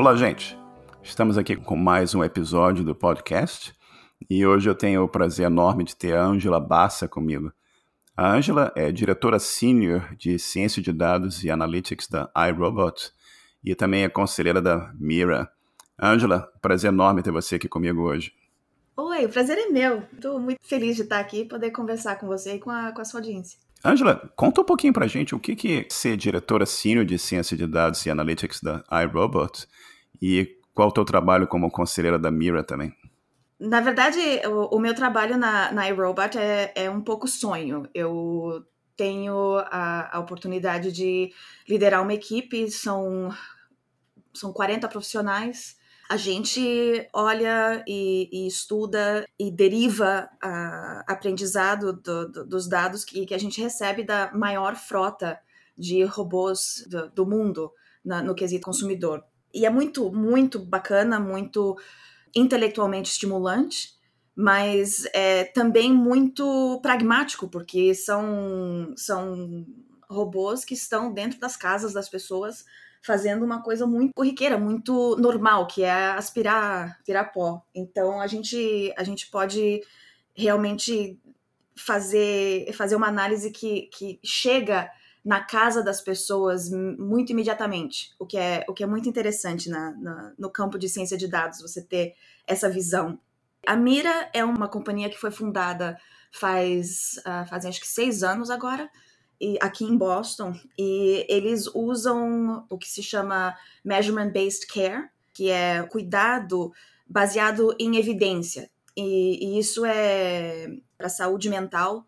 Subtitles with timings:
[0.00, 0.58] Olá, gente.
[1.02, 3.74] Estamos aqui com mais um episódio do podcast
[4.30, 7.52] e hoje eu tenho o prazer enorme de ter a Ângela Bassa comigo.
[8.16, 13.12] A Ângela é diretora sênior de ciência de dados e analytics da iRobot
[13.62, 15.50] e também é conselheira da Mira.
[16.02, 18.32] Ângela, prazer enorme ter você aqui comigo hoje.
[18.96, 20.02] Oi, o prazer é meu.
[20.14, 23.02] Estou muito feliz de estar aqui e poder conversar com você e com a, com
[23.02, 23.58] a sua audiência.
[23.84, 27.54] Ângela, conta um pouquinho pra gente o que, que é ser diretora sênior de ciência
[27.54, 29.66] de dados e analytics da iRobot
[30.20, 32.94] e qual o teu trabalho como conselheira da Mira também?
[33.58, 37.86] Na verdade, o, o meu trabalho na, na iRobot é, é um pouco sonho.
[37.94, 38.64] Eu
[38.96, 41.32] tenho a, a oportunidade de
[41.68, 43.30] liderar uma equipe, são,
[44.34, 45.78] são 40 profissionais.
[46.08, 53.24] A gente olha e, e estuda e deriva uh, aprendizado do, do, dos dados que,
[53.26, 55.38] que a gente recebe da maior frota
[55.78, 57.70] de robôs do, do mundo
[58.04, 59.22] na, no quesito consumidor.
[59.52, 61.76] E é muito, muito bacana, muito
[62.34, 63.94] intelectualmente estimulante,
[64.34, 69.66] mas é também muito pragmático, porque são, são
[70.08, 72.64] robôs que estão dentro das casas das pessoas
[73.02, 77.62] fazendo uma coisa muito corriqueira, muito normal, que é aspirar, tirar pó.
[77.74, 79.80] Então a gente, a gente pode
[80.34, 81.18] realmente
[81.76, 84.90] fazer, fazer uma análise que, que chega
[85.24, 89.90] na casa das pessoas muito imediatamente, o que é, o que é muito interessante na,
[89.92, 92.14] na, no campo de ciência de dados, você ter
[92.46, 93.18] essa visão.
[93.66, 95.98] A Mira é uma companhia que foi fundada
[96.32, 98.88] faz, uh, faz acho que seis anos agora,
[99.40, 103.54] e, aqui em Boston, e eles usam o que se chama
[103.84, 106.72] Measurement Based Care, que é cuidado
[107.06, 108.70] baseado em evidência.
[108.96, 112.06] E, e isso é para saúde mental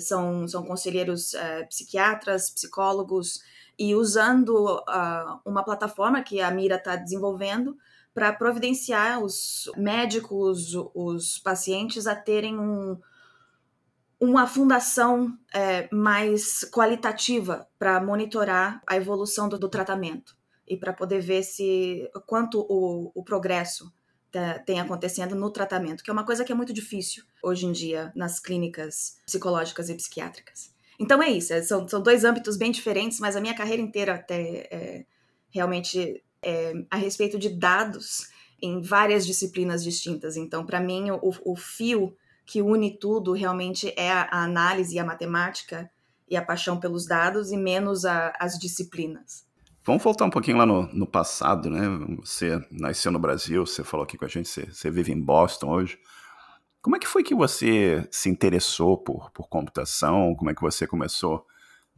[0.00, 3.40] são, são conselheiros é, psiquiatras, psicólogos,
[3.78, 7.76] e usando uh, uma plataforma que a Mira está desenvolvendo
[8.12, 12.98] para providenciar os médicos, os pacientes a terem um,
[14.18, 20.36] uma fundação é, mais qualitativa para monitorar a evolução do, do tratamento
[20.66, 23.92] e para poder ver se quanto o, o progresso
[24.30, 27.72] Tá, tem acontecendo no tratamento, que é uma coisa que é muito difícil hoje em
[27.72, 30.70] dia nas clínicas psicológicas e psiquiátricas.
[31.00, 34.16] Então é isso, é, são, são dois âmbitos bem diferentes, mas a minha carreira inteira
[34.16, 35.06] até é,
[35.48, 38.28] realmente é a respeito de dados
[38.60, 40.36] em várias disciplinas distintas.
[40.36, 42.14] Então, para mim, o, o fio
[42.44, 45.90] que une tudo realmente é a, a análise a matemática
[46.28, 49.47] e a paixão pelos dados e menos a, as disciplinas.
[49.88, 51.80] Vamos voltar um pouquinho lá no, no, passado, né?
[52.18, 55.70] Você nasceu no Brasil, você falou aqui com a gente, você, você, vive em Boston
[55.70, 55.98] hoje.
[56.82, 60.34] Como é que foi que você se interessou por, por computação?
[60.34, 61.46] Como é que você começou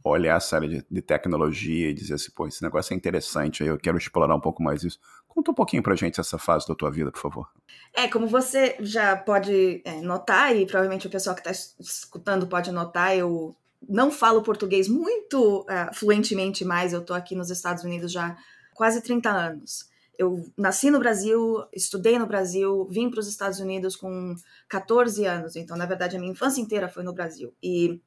[0.05, 3.61] a olhar essa área de, de tecnologia e dizer assim, pô, esse negócio é interessante,
[3.61, 4.97] eu quero explorar um pouco mais isso.
[5.27, 7.49] Conta um pouquinho pra gente essa fase da tua vida, por favor.
[7.93, 12.71] É, como você já pode é, notar, e provavelmente o pessoal que está escutando pode
[12.71, 13.53] notar, eu
[13.87, 18.37] não falo português muito uh, fluentemente mais, eu estou aqui nos Estados Unidos já
[18.73, 19.89] quase 30 anos.
[20.17, 24.35] Eu nasci no Brasil, estudei no Brasil, vim para os Estados Unidos com
[24.69, 27.53] 14 anos, então, na verdade, a minha infância inteira foi no Brasil.
[27.61, 27.99] E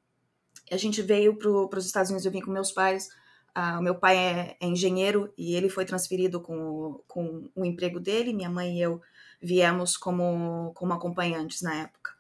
[0.71, 3.09] a gente veio para os Estados Unidos, eu vim com meus pais.
[3.57, 8.01] Uh, o meu pai é, é, engenheiro e ele foi transferido com, com o emprego
[8.01, 8.33] dele.
[8.33, 9.01] Minha mãe e eu
[9.41, 12.13] viemos como, como acompanhantes na época.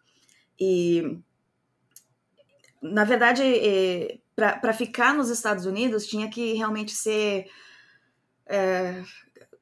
[0.60, 1.18] E
[2.84, 7.46] na verdade, é, para ficar nos Estados Unidos, tinha que realmente ser.
[8.46, 9.02] É,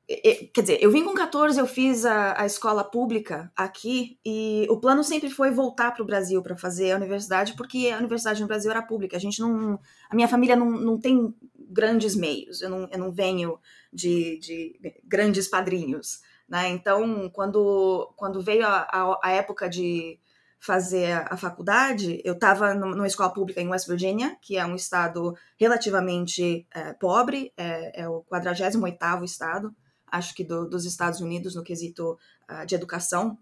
[0.08, 4.66] é, quer dizer, eu vim com 14, eu fiz a, a escola pública aqui e
[4.68, 8.40] o plano sempre foi voltar para o Brasil para fazer a universidade, porque a universidade
[8.40, 9.16] no Brasil era pública.
[9.16, 9.78] A gente não.
[10.10, 13.58] A minha família não, não tem grandes meios, eu não, eu não venho
[13.92, 16.20] de, de grandes padrinhos.
[16.48, 16.68] Né?
[16.70, 20.18] Então, quando, quando veio a, a, a época de
[20.62, 25.36] fazer a faculdade, eu estava numa escola pública em West Virginia, que é um estado
[25.58, 29.74] relativamente é, pobre, é, é o 48º estado,
[30.06, 32.16] acho que do, dos Estados Unidos no quesito
[32.48, 33.36] uh, de educação.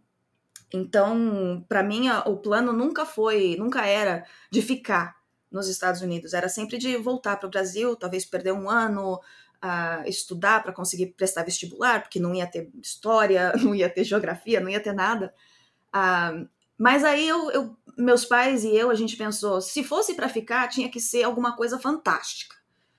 [0.73, 5.15] Então, para mim, o plano nunca foi, nunca era de ficar
[5.51, 9.17] nos Estados Unidos, era sempre de voltar para o Brasil, talvez perder um ano,
[9.63, 14.59] uh, estudar para conseguir prestar vestibular, porque não ia ter história, não ia ter geografia,
[14.59, 15.35] não ia ter nada.
[15.95, 16.49] Uh,
[16.81, 20.67] mas aí eu, eu, meus pais e eu, a gente pensou, se fosse para ficar,
[20.67, 22.57] tinha que ser alguma coisa fantástica.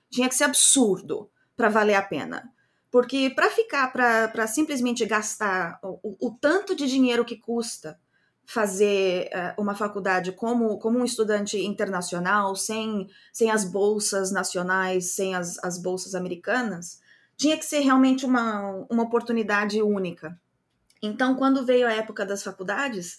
[0.08, 2.48] Tinha que ser absurdo para valer a pena.
[2.92, 7.98] Porque para ficar, para simplesmente gastar o, o, tanto de dinheiro que custa
[8.46, 15.34] fazer uh, uma faculdade como, como um estudante internacional, sem, sem as bolsas nacionais, sem
[15.34, 17.00] as, as bolsas americanas,
[17.36, 20.40] tinha que ser realmente uma, uma oportunidade única.
[21.02, 23.18] Então, quando veio a época das faculdades,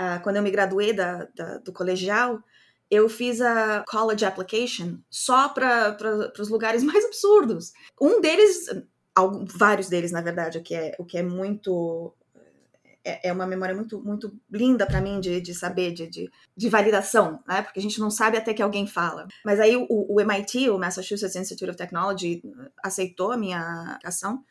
[0.00, 2.42] uh, quando eu me graduei da, da, do colegial,
[2.90, 5.96] eu fiz a college application só para
[6.38, 7.72] os lugares mais absurdos.
[8.00, 8.66] Um deles,
[9.56, 12.14] vários deles, na verdade, o que é, o que é muito
[13.04, 16.68] é, é uma memória muito, muito linda para mim de, de saber, de, de, de,
[16.68, 17.62] validação, né?
[17.62, 19.28] Porque a gente não sabe até que alguém fala.
[19.44, 22.42] Mas aí o, o MIT, o Massachusetts Institute of Technology,
[22.82, 24.42] aceitou a minha ação,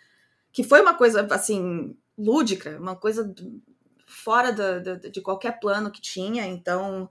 [0.51, 3.33] que foi uma coisa, assim, lúdica, uma coisa
[4.13, 6.45] fora do, de qualquer plano que tinha.
[6.45, 7.09] Então,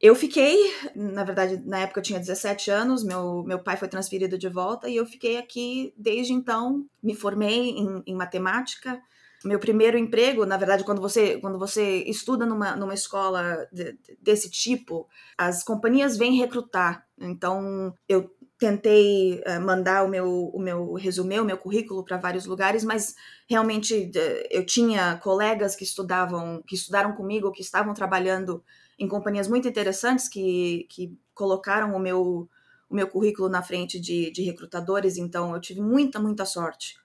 [0.00, 0.56] eu fiquei,
[0.94, 4.88] na verdade, na época eu tinha 17 anos, meu, meu pai foi transferido de volta
[4.88, 6.86] e eu fiquei aqui desde então.
[7.02, 9.00] Me formei em, em matemática,
[9.44, 14.50] meu primeiro emprego, na verdade, quando você, quando você estuda numa, numa escola de, desse
[14.50, 17.06] tipo, as companhias vêm recrutar.
[17.18, 22.46] Então, eu tentei uh, mandar o meu, o meu resumê, o meu currículo para vários
[22.46, 23.14] lugares, mas
[23.48, 28.64] realmente uh, eu tinha colegas que estudavam, que estudaram comigo, que estavam trabalhando
[28.98, 32.48] em companhias muito interessantes, que, que colocaram o meu,
[32.88, 36.98] o meu currículo na frente de, de recrutadores, então eu tive muita, muita sorte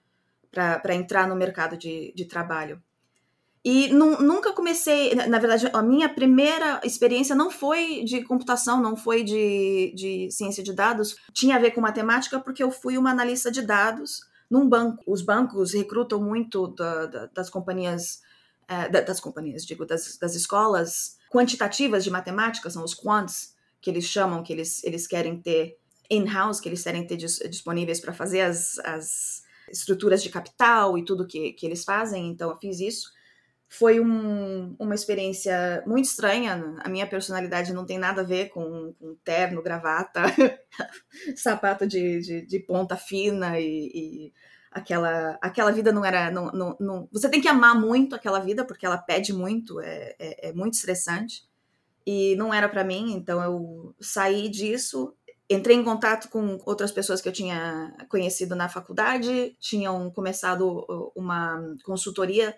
[0.50, 2.82] para entrar no mercado de, de trabalho.
[3.64, 9.22] E nunca comecei, na verdade, a minha primeira experiência não foi de computação, não foi
[9.22, 13.52] de, de ciência de dados, tinha a ver com matemática, porque eu fui uma analista
[13.52, 15.04] de dados num banco.
[15.06, 18.20] Os bancos recrutam muito da, da, das companhias,
[18.66, 24.04] é, das companhias, digo, das, das escolas quantitativas de matemática, são os quants, que eles
[24.04, 25.78] chamam, que eles, eles querem ter
[26.10, 31.26] in-house, que eles querem ter disponíveis para fazer as, as estruturas de capital e tudo
[31.26, 33.10] que, que eles fazem, então eu fiz isso.
[33.72, 36.76] Foi um, uma experiência muito estranha.
[36.80, 40.20] A minha personalidade não tem nada a ver com, com terno, gravata,
[41.34, 44.32] sapato de, de, de, ponta fina e, e,
[44.70, 46.30] aquela, aquela vida não era.
[46.30, 50.14] Não, não, não, Você tem que amar muito aquela vida porque ela pede muito, é,
[50.18, 51.48] é, é muito estressante.
[52.06, 55.16] E não era para mim, então eu saí disso
[55.48, 61.12] entrei em contato com outras pessoas que eu tinha conhecido na faculdade, tinham começado uh,
[61.14, 62.54] uma consultoria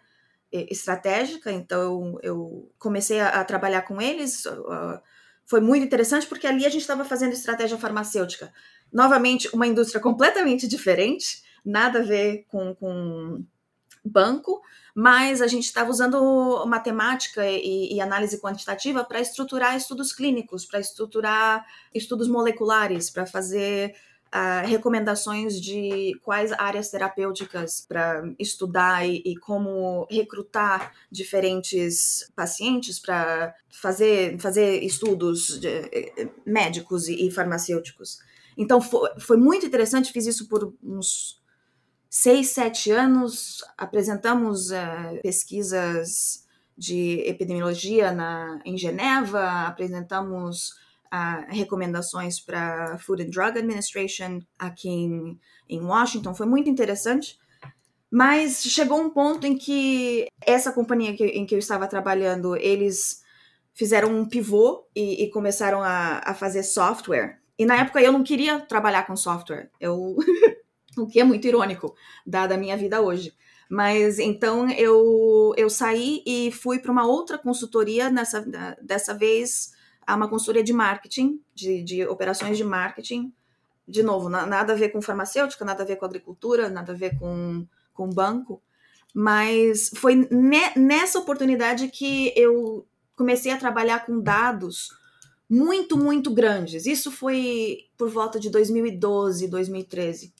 [0.71, 4.47] estratégica, então eu comecei a, trabalhar com eles.
[4.47, 5.01] Uh,
[5.45, 8.53] foi muito interessante porque ali a gente estava fazendo estratégia farmacêutica.
[8.93, 13.45] Novamente, uma indústria completamente diferente, nada a ver com, com
[14.05, 14.62] banco,
[14.95, 20.79] mas a gente estava usando matemática e, e análise quantitativa para estruturar estudos clínicos, para
[20.79, 23.95] estruturar estudos moleculares, para fazer
[24.34, 33.54] uh, recomendações de quais áreas terapêuticas para estudar e, e, como recrutar diferentes pacientes para
[33.70, 38.19] fazer, fazer estudos de, eh, médicos e, e farmacêuticos.
[38.58, 41.40] Então foi, foi muito interessante, fiz isso por uns
[42.10, 46.44] seis, sete anos, apresentamos uh, pesquisas
[46.76, 50.75] de epidemiologia na, em Geneva, apresentamos
[51.14, 55.38] uh, recomendações para Food and Drug Administration aqui em,
[55.69, 56.34] em Washington.
[56.34, 57.38] Foi muito interessante.
[58.11, 63.22] Mas chegou um ponto em que essa companhia que, em que eu estava trabalhando, eles
[63.72, 67.40] fizeram um pivô e, e começaram a, a, fazer software.
[67.58, 69.69] E na época eu não queria trabalhar com software.
[69.81, 70.17] Eu
[70.96, 73.34] o que é muito irônico, dada a minha vida hoje.
[73.69, 78.44] Mas então eu, eu saí e fui para uma outra consultoria, nessa,
[78.81, 79.73] dessa vez
[80.06, 83.32] a uma consultoria de marketing, de, de operações de marketing.
[83.87, 87.19] De novo, nada a ver com farmacêutica, nada a ver com agricultura, nada a ver
[87.19, 88.63] com, com banco.
[89.15, 94.89] Mas foi ne, nessa oportunidade que eu comecei a trabalhar com dados
[95.49, 96.87] muito, muito grandes.
[96.87, 100.32] Isso foi por volta de 2012, 2013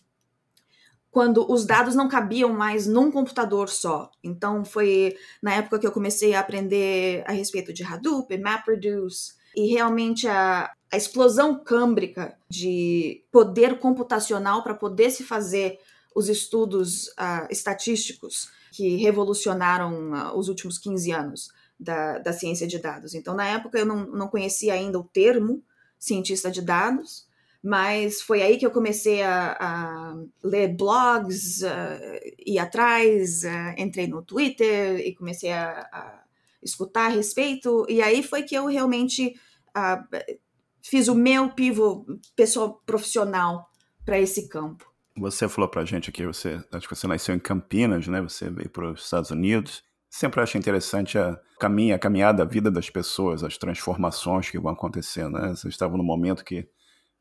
[1.15, 4.11] quando os dados não cabiam mais num computador só.
[4.21, 9.67] Então foi na época que eu comecei a aprender a respeito de Hadoop, MapReduce e
[9.67, 15.79] realmente a, a explosão câmbrica de poder computacional para poder se fazer
[16.15, 22.79] os estudos uh, estatísticos que revolucionaram uh, os últimos 15 anos da, da ciência de
[22.79, 23.15] dados.
[23.15, 25.63] Então, na época, eu não, não conhecia ainda o termo
[25.99, 27.27] cientista de dados,
[27.63, 34.07] mas foi aí que eu comecei a, a ler blogs, uh, ir atrás, uh, entrei
[34.07, 36.24] no Twitter e comecei a, a,
[36.65, 39.35] escutar a respeito, e aí foi que eu realmente
[39.77, 40.35] uh,
[40.83, 43.69] fiz o meu pivô pessoal profissional
[44.05, 44.93] para esse campo.
[45.17, 48.21] Você falou para a gente aqui, você acho que você nasceu em Campinas, né?
[48.21, 49.83] Você veio para os Estados Unidos.
[50.11, 54.73] Sempre acho interessante a, caminha, a caminhada da vida das pessoas, as transformações que vão
[54.73, 55.51] acontecendo, né?
[55.51, 56.69] Você estava no momento que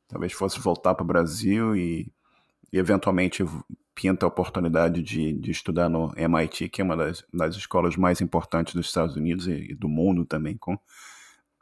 [0.07, 2.11] talvez fosse voltar para o Brasil e
[2.73, 3.45] e eventualmente
[3.93, 8.19] pinta a oportunidade de, de estudar no MIT, que é uma das, das escolas mais
[8.19, 10.75] importantes dos Estados Unidos e, e, do mundo também, com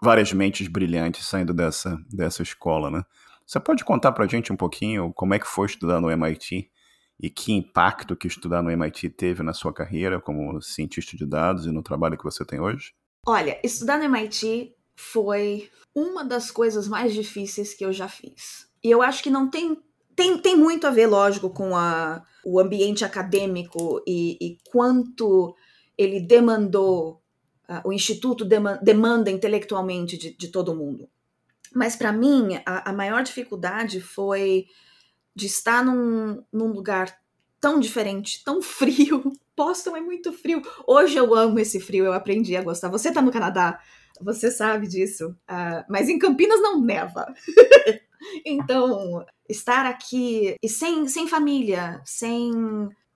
[0.01, 3.03] várias mentes brilhantes saindo dessa, dessa escola, né?
[3.45, 6.71] Você pode contar para a gente um pouquinho como é que foi estudar no MIT
[7.19, 11.65] e que impacto que estudar no MIT teve na sua carreira como cientista de dados
[11.65, 12.93] e no trabalho que você tem hoje?
[13.27, 18.69] Olha, estudar no MIT foi uma das coisas mais difíceis que eu já fiz.
[18.81, 19.77] E eu acho que não tem
[20.15, 25.55] tem, tem muito a ver, lógico, com a, o ambiente acadêmico e, e quanto
[25.97, 27.21] ele demandou,
[27.69, 31.09] uh, o Instituto demanda intelectualmente de, de todo mundo.
[31.73, 34.65] Mas para mim, a, a, maior dificuldade foi
[35.33, 37.17] de estar num, num lugar
[37.59, 39.31] tão diferente, tão frio.
[39.61, 40.59] Boston é muito frio.
[40.87, 42.89] Hoje eu amo esse frio, eu aprendi a gostar.
[42.89, 43.79] Você tá no Canadá,
[44.19, 45.35] você sabe disso.
[45.47, 47.31] Uh, mas em Campinas não neva.
[48.43, 52.51] então, estar aqui e sem, sem família, sem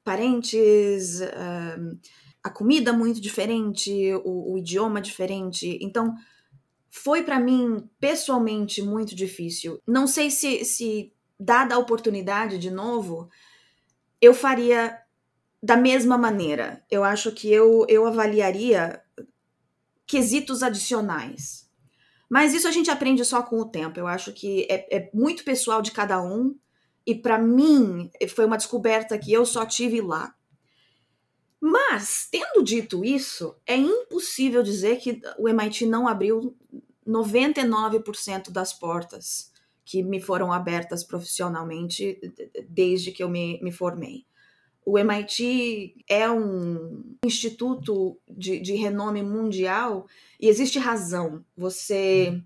[0.03, 1.97] parentes, uh,
[2.43, 5.79] a comida muito diferente, o, o idioma diferente.
[5.81, 6.13] Então,
[6.91, 9.81] foi para mim pessoalmente muito difícil.
[9.87, 13.31] Não sei se, se dada a oportunidade de novo,
[14.21, 15.04] eu faria
[15.62, 16.83] da mesma maneira.
[16.89, 19.01] Eu acho que eu, eu avaliaria
[20.05, 21.69] quesitos adicionais.
[22.29, 24.00] Mas isso a gente aprende só com o tempo.
[24.00, 26.55] Eu acho que é, é muito pessoal de cada um.
[27.05, 30.35] E para mim, foi uma descoberta que eu só tive lá.
[31.62, 36.55] Mas, tendo dito isso, é impossível dizer que o MIT não abriu
[37.07, 39.51] 99% das portas
[39.83, 42.19] que me foram abertas profissionalmente
[42.67, 44.25] desde que eu me, me formei.
[44.85, 50.05] O MIT é um instituto de, de renome mundial
[50.39, 51.43] e existe razão.
[51.57, 52.39] Você.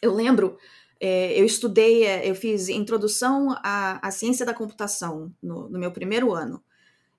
[0.00, 0.56] Eu lembro,
[0.98, 5.92] é, eu estudei, é, eu fiz introdução à, à ciência da computação no, no, meu
[5.92, 6.62] primeiro ano.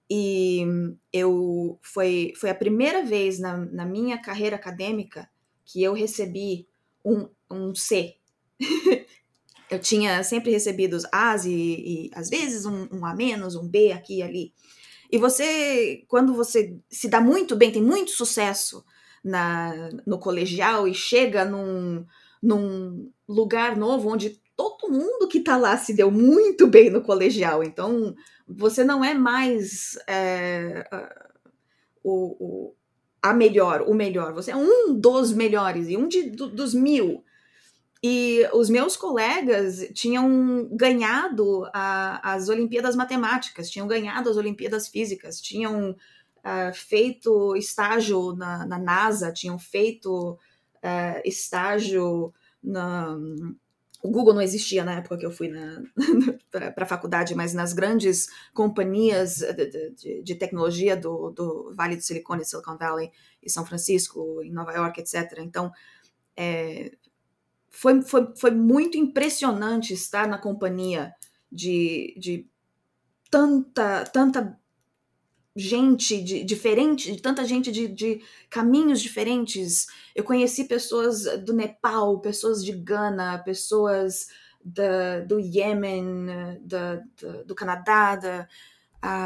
[0.10, 0.66] E
[1.14, 5.30] eu foi, foi a primeira vez na, na minha carreira acadêmica
[5.64, 6.68] que eu recebi
[7.04, 8.16] um, um C.
[9.76, 13.92] eu tinha sempre recebido A's e, e às vezes um, um, A menos, um B
[13.92, 14.54] aqui e ali.
[15.12, 18.84] E você, quando você se dá muito bem, tem muito sucesso
[19.24, 22.06] na, no colegial e chega num,
[22.42, 27.64] num lugar novo onde todo mundo que tá lá se deu muito bem no colegial.
[27.64, 28.16] Então,
[28.48, 30.88] você não é mais é,
[32.04, 32.76] o, o,
[33.22, 34.34] a melhor, o melhor.
[34.34, 37.24] Você é um dos melhores e um de, do, dos mil.
[38.08, 45.42] E os meus colegas tinham ganhado a, as Olimpíadas Matemáticas, tinham ganhado as Olimpíadas Físicas,
[45.42, 52.32] tinham uh, feito estágio na, na, NASA, tinham feito uh, estágio
[52.64, 53.18] na.
[54.04, 55.52] O Google não existia na época que eu fui
[56.52, 62.04] para a faculdade, mas nas grandes companhias de, de, de tecnologia do, do, Vale do
[62.04, 65.40] Silicone, Silicon Valley, e São Francisco, em Nova York, etc.
[65.40, 65.72] Então,
[66.38, 66.92] é,
[67.76, 71.14] foi, foi, foi muito impressionante estar na companhia
[71.52, 72.50] de, de
[73.30, 74.58] tanta, tanta
[75.54, 79.88] gente de, diferente, de tanta gente de, de, caminhos diferentes.
[80.16, 84.28] Eu conheci pessoas do Nepal, pessoas de Gana, pessoas
[84.64, 86.28] da, do Iêmen,
[86.62, 88.48] da, da, do Canadá, da,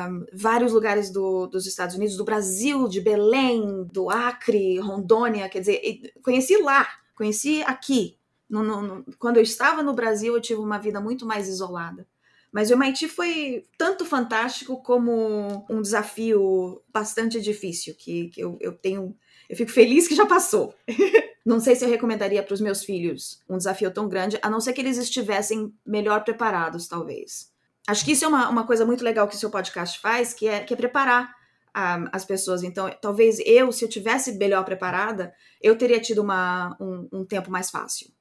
[0.10, 5.60] um, vários lugares do, dos Estados Unidos, do Brasil, de Belém, do Acre, Rondônia, quer
[5.60, 8.19] dizer, conheci lá, conheci aqui,
[8.50, 12.08] no, no, quando eu estava no Brasil, eu tive uma vida muito mais isolada.
[12.52, 18.74] Mas o MIT foi tanto fantástico como um desafio bastante difícil, que, que eu, eu
[18.74, 19.16] tenho.
[19.48, 20.74] Eu fico feliz que já passou.
[21.46, 24.60] não sei se eu recomendaria para os meus filhos um desafio tão grande, a não
[24.60, 27.52] ser que eles estivessem melhor preparados, talvez.
[27.88, 30.48] Acho que isso é uma, uma coisa muito legal que o seu podcast faz, que
[30.48, 31.36] é, que é preparar
[31.76, 32.64] um, as pessoas.
[32.64, 37.52] Então, talvez eu, se eu tivesse melhor preparada, eu teria tido uma, um, um tempo
[37.52, 38.12] mais fácil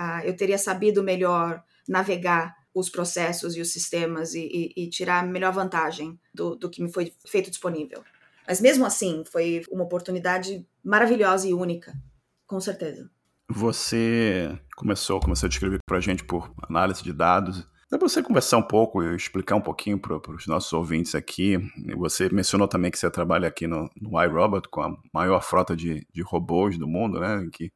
[0.00, 5.22] uh, eu teria sabido melhor navegar os processos e os sistemas e, e, e tirar
[5.22, 8.02] a melhor vantagem do, do que me foi feito disponível.
[8.46, 11.92] Mas mesmo assim, foi uma oportunidade maravilhosa e única,
[12.46, 13.10] com certeza.
[13.48, 17.66] Você começou, começou a descrever para a gente por análise de dados.
[17.90, 21.58] Dá para você conversar um pouco e explicar um pouquinho para os nossos ouvintes aqui.
[21.96, 26.06] Você mencionou também que você trabalha aqui no, no iRobot, com a maior frota de,
[26.12, 27.48] de robôs do mundo, né?
[27.52, 27.72] Que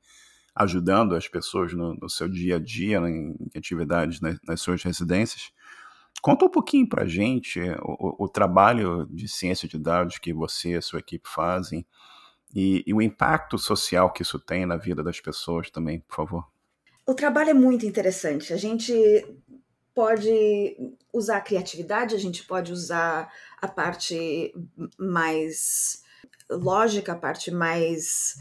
[0.54, 5.52] ajudando as pessoas no, no seu dia a dia, né, em atividades nas, suas residências.
[6.22, 10.70] Conta um pouquinho para a gente o, o, trabalho de ciência de dados que você
[10.70, 11.84] e a sua equipe fazem
[12.54, 16.48] e, e, o impacto social que isso tem na vida das pessoas também, por favor.
[17.04, 18.52] O trabalho é muito interessante.
[18.52, 18.94] A gente
[19.92, 20.76] pode
[21.12, 23.30] usar a criatividade, a gente pode usar
[23.60, 24.54] a parte
[24.98, 26.02] mais
[26.50, 28.36] lógica, a parte mais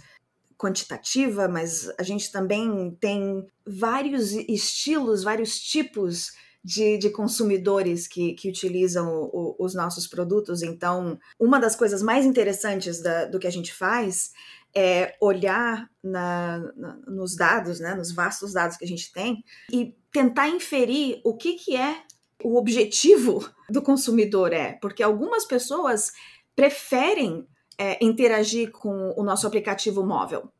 [0.63, 6.31] quantitativa, mas a gente também tem vários estilos, vários tipos
[6.63, 10.63] de, de consumidores que, que utilizam o, os nossos produtos.
[10.63, 14.31] Então, uma das coisas mais interessantes da, do que a gente faz
[14.73, 19.93] é olhar na, na, nos dados, né, nos vastos dados que a gente tem, e
[20.11, 22.03] tentar inferir o que, que é
[22.41, 26.11] o objetivo do consumidor é, porque algumas pessoas
[26.55, 27.45] preferem
[27.77, 30.52] é, interagir com o nosso aplicativo móvel.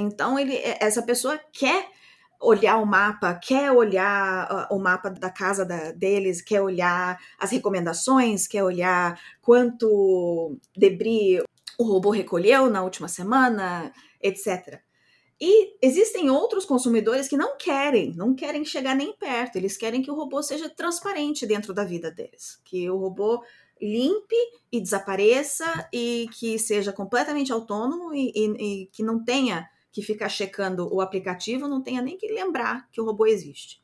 [0.00, 1.88] Então ele, essa pessoa quer
[2.40, 7.50] olhar o mapa, quer olhar uh, o mapa da casa da, deles, quer olhar as
[7.50, 11.42] recomendações, quer olhar quanto debris
[11.78, 13.92] o robô recolheu na última semana,
[14.22, 14.80] etc.
[15.40, 20.10] E existem outros consumidores que não querem, não querem chegar nem perto, eles querem que
[20.10, 23.42] o robô seja transparente dentro da vida deles, que o robô
[23.80, 24.36] limpe
[24.70, 30.28] e desapareça e que seja completamente autônomo e, e, e que não tenha que ficar
[30.28, 33.82] checando o aplicativo não tenha nem que lembrar que o robô existe.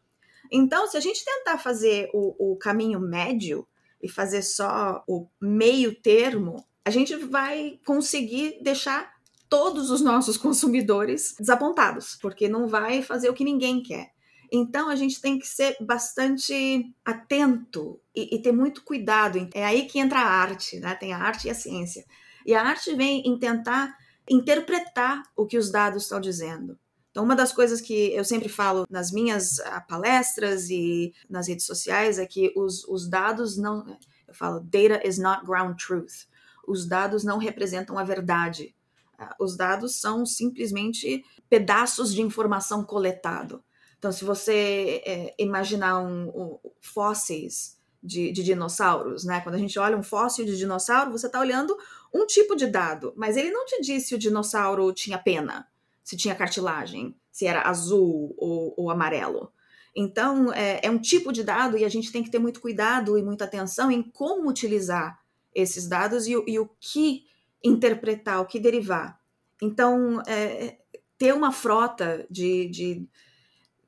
[0.51, 3.67] Então, se a gente tentar fazer o, o caminho médio
[4.03, 9.13] e fazer só o meio termo, a gente vai conseguir deixar
[9.49, 14.15] todos os nossos consumidores desapontados, porque não vai fazer o que ninguém quer.
[14.53, 19.49] Então a gente tem que ser bastante atento e, e, ter muito cuidado.
[19.53, 20.95] É aí que entra a arte, né?
[20.95, 22.05] Tem a arte e a ciência.
[22.45, 23.93] E a arte vem em tentar
[24.29, 26.79] interpretar o que os dados estão dizendo.
[27.11, 31.65] Então, uma das coisas que eu sempre falo nas minhas ah, palestras e nas redes
[31.65, 33.87] sociais é que os, os dados não.
[34.29, 36.27] Eu falo, data is not ground truth.
[36.69, 38.75] Os dados não representam a verdade.
[39.19, 43.65] Ah, os dados são simplesmente pedaços de informação coletado.
[43.99, 49.41] Então, se você é, imaginar um, um fósseis de, de, dinossauros, né?
[49.41, 51.77] Quando a gente olha um fóssil de dinossauro, você está olhando
[52.13, 55.69] um tipo de dado, mas ele não te disse se o dinossauro tinha pena,
[56.03, 59.53] se tinha cartilagem, se era azul ou, ou amarelo.
[59.95, 63.17] Então, é, é, um tipo de dado e a gente tem que ter muito cuidado
[63.19, 65.19] e muita atenção em como utilizar
[65.55, 67.25] esses dados e, e o que
[67.65, 69.19] interpretar, o que derivar.
[69.61, 70.77] Então, é,
[71.17, 73.09] ter uma frota de, de,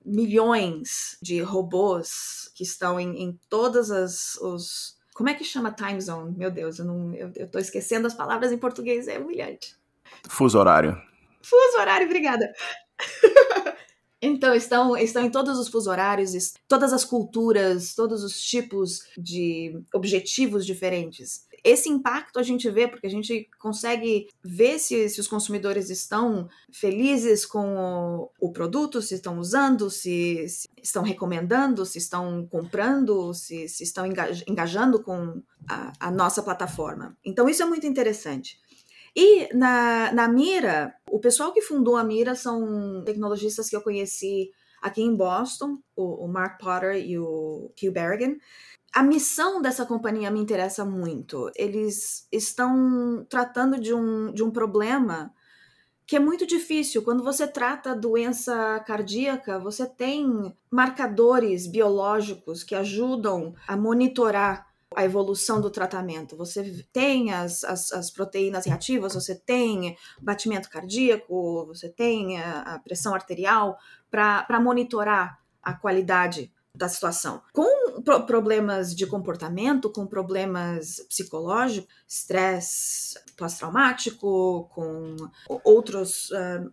[0.05, 6.01] milhões de robôs que estão em, em todas as os como é que chama time
[6.01, 6.33] zone?
[6.39, 9.75] Meu Deus, eu não eu, eu tô esquecendo as palavras em português, é humilhante.
[10.31, 10.97] Fuso horário.
[11.43, 12.53] Fuso horário, obrigada.
[14.21, 19.81] Então, estão, estão em todos os fuso horários, todas as culturas, todos os tipos de
[19.95, 21.47] objetivos diferentes.
[21.65, 26.49] Esse impacto a gente vê porque a gente consegue ver se, se os consumidores estão
[26.73, 33.33] felizes com o, o produto, se estão usando, se, se, estão recomendando, se estão comprando,
[33.35, 34.05] se, se estão
[34.47, 37.17] engajando com a, a nossa plataforma.
[37.25, 38.59] Então, isso é muito interessante.
[39.15, 44.51] E na, na Mira, o pessoal que fundou a Mira são tecnologistas que eu conheci
[44.81, 48.37] aqui em Boston, o, o Mark Potter e o Hugh Berrigan.
[48.99, 51.53] A missão dessa companhia me interessa muito.
[51.55, 55.33] Eles estão tratando de um, de um problema
[56.05, 57.05] que é muito difícil.
[57.05, 65.61] Quando você trata doença cardíaca, você tem marcadores biológicos que ajudam a monitorar a evolução
[65.61, 66.37] do tratamento.
[66.37, 72.79] Você tem as, as, as, proteínas reativas, você tem batimento cardíaco, você tem a, a
[72.81, 73.79] pressão arterial
[74.11, 77.43] para monitorar a qualidade da situação.
[77.53, 85.17] Com pro problemas de comportamento, com problemas psicológicos, estresse pós-traumático, com
[85.65, 86.71] outros uh,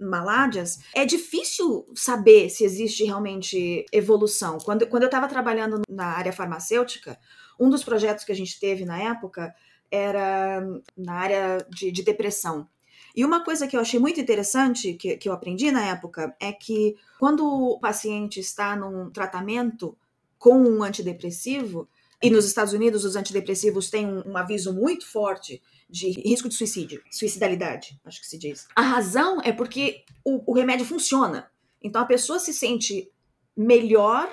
[0.94, 4.60] é difícil saber se existe realmente evolução.
[4.60, 7.18] Quando, quando eu estava trabalhando na área farmacêutica,
[7.60, 9.54] um dos projetos que a gente teve na época
[9.92, 10.62] era
[10.96, 12.68] na área de, de depressão.
[13.16, 16.52] E uma coisa que eu achei muito interessante, que, que eu aprendi na época, é
[16.52, 19.98] que quando o paciente está num tratamento
[20.38, 21.88] com um antidepressivo,
[22.22, 26.56] e nos Estados Unidos os antidepressivos têm um, um aviso muito forte de risco de
[26.56, 28.68] suicídio, suicidalidade, acho que se diz.
[28.76, 31.50] A razão é porque o, o remédio funciona.
[31.82, 33.12] Então a pessoa se sente
[33.56, 34.28] melhor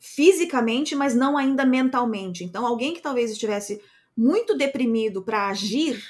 [0.00, 2.42] fisicamente, mas não ainda mentalmente.
[2.42, 3.80] Então, alguém que talvez estivesse
[4.16, 6.02] muito deprimido para agir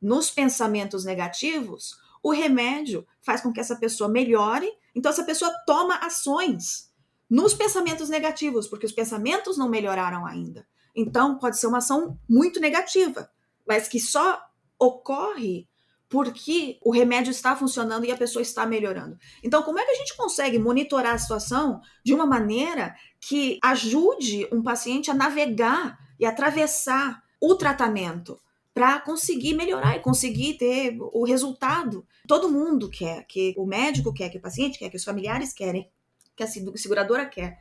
[0.00, 4.70] nos pensamentos negativos, o remédio faz com que essa pessoa melhore.
[4.94, 6.90] Então, essa pessoa toma ações
[7.28, 10.66] nos pensamentos negativos, porque os pensamentos não melhoraram ainda.
[10.94, 13.30] Então, pode ser uma ação muito negativa,
[13.66, 14.40] mas que só
[14.78, 15.68] ocorre
[16.08, 19.18] porque o remédio está funcionando e a pessoa está melhorando.
[19.42, 24.48] Então, como é que a gente consegue monitorar a situação de uma maneira que ajude
[24.50, 28.40] um paciente a navegar e atravessar o tratamento
[28.78, 32.06] para conseguir melhorar e conseguir ter o resultado?
[32.28, 35.90] Todo mundo quer, que o médico quer, que o paciente quer, que os familiares querem,
[36.36, 37.58] que a seguradora quer.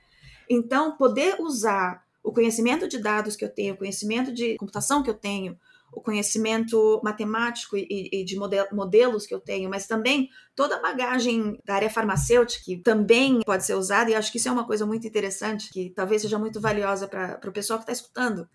[0.48, 5.10] Então, poder usar o conhecimento de dados que eu tenho, o conhecimento de computação que
[5.10, 5.58] eu tenho,
[5.92, 11.60] o conhecimento matemático e, e de modelos que eu tenho, mas também toda a bagagem
[11.66, 14.86] da área farmacêutica que também pode ser usada, e acho que isso é uma coisa
[14.86, 18.48] muito interessante, que talvez seja muito valiosa para o pessoal que está escutando.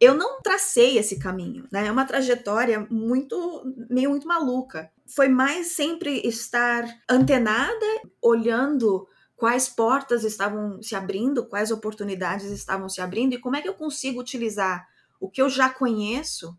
[0.00, 1.86] Eu não tracei esse caminho, né?
[1.86, 4.90] É uma trajetória muito, meio muito maluca.
[5.06, 7.86] Foi mais sempre estar antenada,
[8.22, 13.68] olhando quais portas estavam se abrindo, quais oportunidades estavam se abrindo e como é que
[13.68, 14.88] eu consigo utilizar
[15.20, 16.58] o que eu já conheço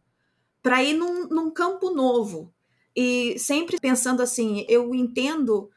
[0.61, 2.53] para ir num, num campo novo.
[2.95, 5.71] E sempre pensando assim, eu entendo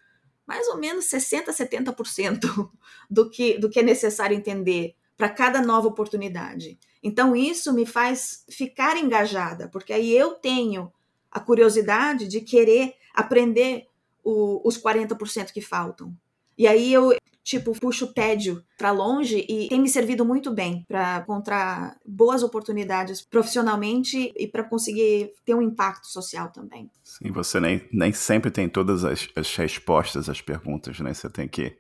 [0.46, 2.70] mais ou menos 60%, 70%
[3.08, 6.78] do que, do que é necessário entender para cada nova oportunidade.
[7.02, 10.92] Então, isso me faz ficar engajada, porque aí eu tenho
[11.30, 13.86] a curiosidade de querer aprender
[14.22, 16.16] o, os 40% que faltam.
[16.56, 17.12] E aí eu
[17.44, 22.42] tipo, puxo o tédio para longe e tem me servido muito bem para encontrar boas
[22.42, 26.90] oportunidades profissionalmente e para conseguir ter um impacto social também.
[27.04, 31.12] Sim, você nem, nem sempre tem todas as, as respostas às perguntas, né?
[31.12, 31.76] Você tem que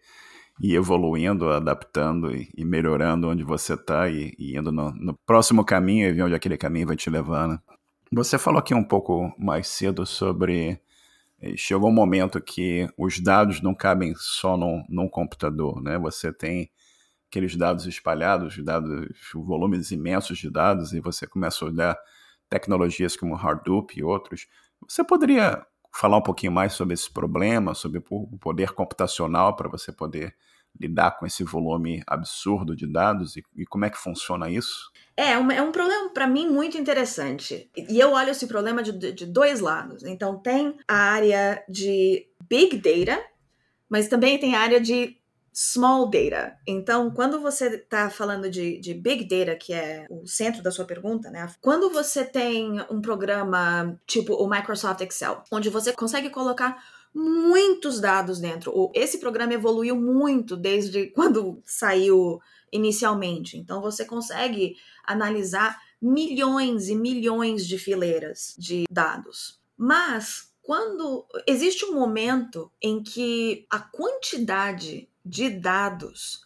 [0.60, 5.64] ir evoluindo, adaptando e, e melhorando onde você está e, e, indo no, no, próximo
[5.64, 7.60] caminho e ver onde aquele caminho vai te levando.
[8.12, 10.80] Você falou aqui um pouco mais cedo sobre
[11.56, 15.98] chegou um momento que os dados não cabem só num, num computador, né?
[15.98, 16.70] Você tem
[17.28, 21.98] aqueles dados espalhados, dados, volumes imensos de dados, e você começa a olhar
[22.48, 24.46] tecnologias como Hadoop e outros.
[24.88, 29.92] Você poderia falar um pouquinho mais sobre esse problema, sobre o poder computacional para você
[29.92, 30.34] poder
[30.78, 34.90] lidar com esse volume absurdo de dados e, e como é que funciona isso?
[35.16, 37.70] É, é um problema para mim muito interessante.
[37.76, 40.02] E eu olho esse problema de, de dois lados.
[40.02, 43.22] Então, tem a área de big data,
[43.88, 45.16] mas também tem a área de
[45.54, 46.58] small data.
[46.66, 50.84] Então, quando você está falando de, de, big data, que é o centro da sua
[50.84, 51.48] pergunta, né?
[51.60, 56.82] Quando você tem um programa tipo o Microsoft Excel, onde você consegue colocar
[57.14, 58.90] muitos dados dentro.
[58.92, 62.40] Esse programa evoluiu muito desde quando saiu
[62.72, 63.56] inicialmente.
[63.56, 69.60] Então você consegue analisar milhões e milhões de fileiras de dados.
[69.76, 76.42] Mas quando existe um momento em que a quantidade de dados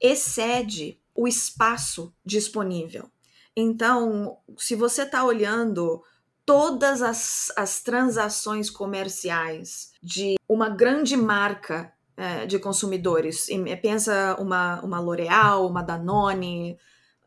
[0.00, 3.10] excede o espaço disponível.
[3.56, 6.02] Então, se você está olhando
[6.44, 13.48] todas as, as transações comerciais de uma grande marca é, de consumidores.
[13.48, 16.76] E pensa uma, uma L'Oréal, uma Danone,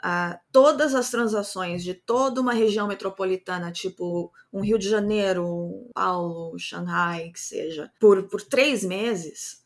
[0.03, 6.59] uh, todas as transações de toda uma região metropolitana, tipo um Rio de Janeiro, Paulo,
[6.59, 9.60] Xangai, que seja, por, por três meses,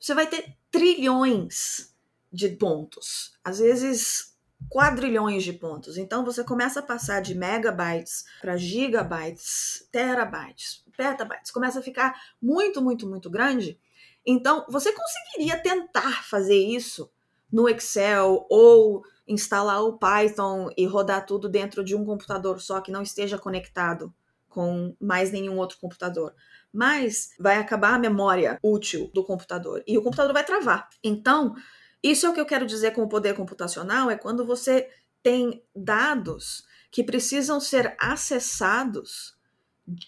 [0.00, 1.94] você vai ter trilhões
[2.32, 3.38] de pontos.
[3.44, 4.30] Às vezes
[4.68, 5.96] quadrilhões de pontos.
[5.96, 12.82] Então você começa a passar de megabytes para gigabytes, terabytes, petabytes, começa a ficar muito,
[12.82, 13.78] muito, muito grande.
[14.24, 17.10] Então você conseguiria tentar fazer isso
[17.50, 22.92] no Excel ou instalar o Python e rodar tudo dentro de um computador só que
[22.92, 24.12] não esteja conectado
[24.48, 26.34] com mais nenhum outro computador.
[26.72, 30.88] Mas vai acabar a memória útil do computador e o computador vai travar.
[31.02, 31.54] Então,
[32.02, 34.88] isso é o que eu quero dizer com o poder computacional, é quando você
[35.22, 39.36] tem dados que precisam ser acessados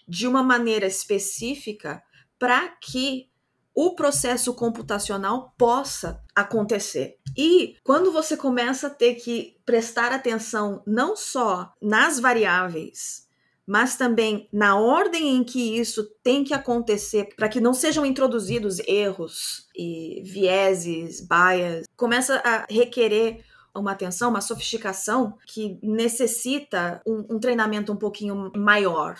[0.08, 2.02] de uma maneira específica
[2.38, 3.30] para que
[3.74, 7.18] o processo computacional possa acontecer.
[7.36, 13.28] E quando você começa a ter que prestar atenção não só nas variáveis
[13.72, 18.78] mas também na ordem em que isso tem que acontecer para que não sejam introduzidos
[18.80, 23.42] erros e vieses, bias, começa a requerer
[23.74, 29.16] uma atenção, uma sofisticação que necessita um, um treinamento um pouquinho maior.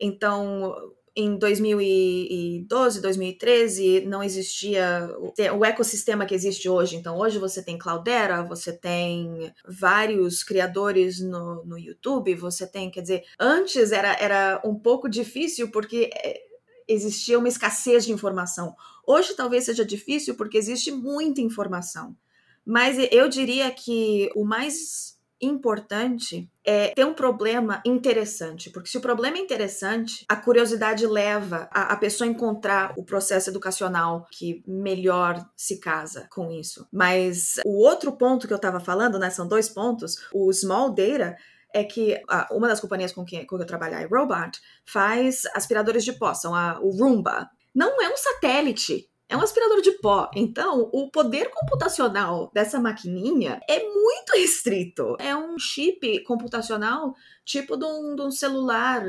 [0.00, 0.74] Então,
[1.14, 5.10] em 2012, 2013, não existia
[5.54, 6.96] o ecossistema que existe hoje.
[6.96, 13.02] Então, hoje você tem Cloudera, você tem vários criadores no, no YouTube, você tem, quer
[13.02, 16.40] dizer, antes era, era um pouco difícil porque é,
[16.88, 18.74] existia uma escassez de informação.
[19.06, 22.16] Hoje talvez seja difícil porque existe muita informação.
[22.64, 25.11] Mas eu diria que o mais
[25.42, 31.68] importante é ter um problema interessante, porque se o problema é interessante, a curiosidade leva
[31.72, 36.86] a, a pessoa a encontrar o processo educacional que melhor se casa com isso.
[36.92, 40.16] Mas o outro ponto que eu estava falando, né, são dois pontos.
[40.32, 41.36] O small data
[41.74, 44.50] é que uma das companhias com quem, com que eu trabalho, a
[44.86, 47.50] faz aspiradores de pó, são a, o Roomba.
[47.74, 50.30] Não é um satélite, é um aspirador de pó.
[50.34, 55.16] Então, o poder computacional dessa maquininha é muito restrito.
[55.18, 59.02] É um chip computacional tipo de um, de um celular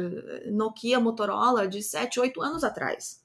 [0.50, 3.22] Nokia Motorola de 7, 8 anos atrás.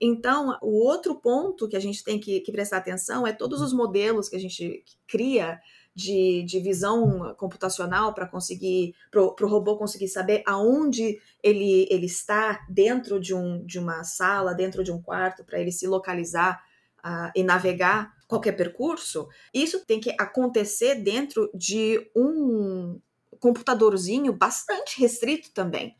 [0.00, 3.74] Então, o outro ponto que a gente tem que, que prestar atenção é todos os
[3.74, 5.60] modelos que a gente cria
[6.00, 12.64] de, de visão computacional para conseguir, para o robô conseguir saber aonde ele, ele está
[12.70, 16.62] dentro de, um, de uma sala, dentro de um quarto, para ele se localizar
[17.04, 22.98] uh, e navegar qualquer percurso, isso tem que acontecer dentro de um
[23.38, 25.96] computadorzinho bastante restrito também.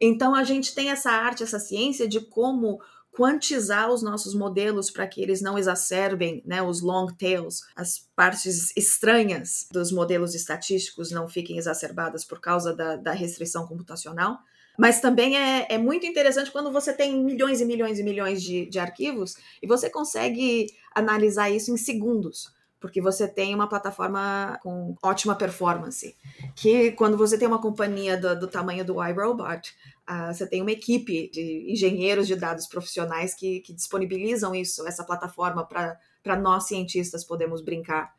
[0.00, 2.80] Então a gente tem essa arte, essa ciência de como
[3.18, 8.72] quantizar os nossos modelos para que eles não exacerbem né, os long tails, as partes
[8.76, 14.38] estranhas dos modelos estatísticos não fiquem exacerbadas por causa da, da restrição computacional.
[14.78, 18.66] Mas também é, é, muito interessante quando você tem milhões e milhões e milhões de,
[18.66, 24.94] de arquivos e você consegue analisar isso em segundos porque você tem uma plataforma com
[25.02, 26.14] ótima performance.
[26.54, 29.74] Que quando você tem uma companhia do, do tamanho do iRobot,
[30.08, 35.04] uh, você tem uma equipe de engenheiros de dados profissionais que, que disponibilizam isso, essa
[35.04, 38.12] plataforma, para nós cientistas podemos brincar.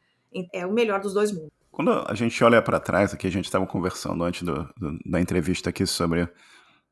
[0.53, 1.49] É o melhor dos dois mundos.
[1.71, 5.19] Quando a gente olha para trás, aqui a gente estava conversando antes do, do, da
[5.19, 6.27] entrevista aqui sobre.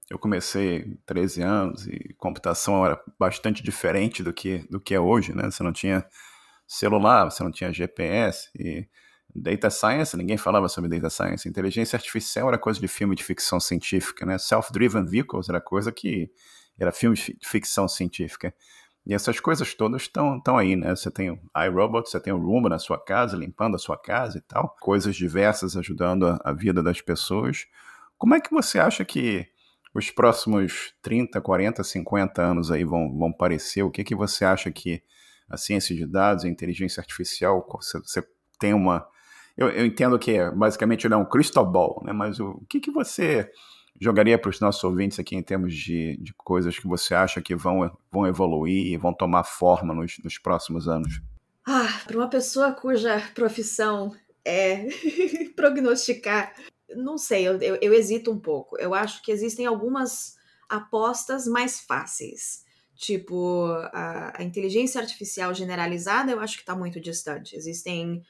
[0.10, 5.36] Eu comecei 13 anos e computação era bastante diferente do que, do que é hoje,
[5.36, 5.52] né?
[5.52, 6.06] Você não tinha
[6.66, 8.88] celular, você não tinha GPS e
[9.38, 11.48] Data Science, ninguém falava sobre Data Science.
[11.48, 14.38] Inteligência artificial era coisa de filme de ficção científica, né?
[14.38, 16.32] Self-driven vehicles era coisa que
[16.80, 18.54] era filme de ficção científica.
[19.06, 20.96] E essas coisas todas estão aí, né?
[20.96, 24.40] Você tem o iRobot, você tem o Roomba na sua casa, limpando a sua casa
[24.40, 24.76] e tal.
[24.82, 27.68] Coisas diversas ajudando a, a vida das pessoas.
[28.18, 29.48] Como é que você acha que
[29.94, 33.84] os próximos 30, 40, 50 anos aí vão, vão parecer?
[33.84, 35.02] O que, que você acha que
[35.48, 38.28] a ciência de dados, a inteligência artificial, você, você
[38.60, 39.08] tem uma
[39.58, 42.14] eu, eu entendo que basicamente não é um crystal ball, né?
[42.14, 43.50] Mas o, o que, que você
[44.00, 47.56] jogaria para os nossos ouvintes aqui em termos de, de coisas que você acha que
[47.56, 51.20] vão, vão evoluir e vão tomar forma nos, nos próximos anos?
[51.66, 54.16] Ah, para uma pessoa cuja profissão
[54.46, 54.88] é
[55.56, 56.54] prognosticar,
[56.96, 58.78] não sei, eu, eu, eu hesito um pouco.
[58.78, 60.36] Eu acho que existem algumas
[60.70, 62.66] apostas mais fáceis.
[62.96, 67.56] Tipo, a, a inteligência artificial generalizada, eu acho que está muito distante.
[67.56, 68.24] Existem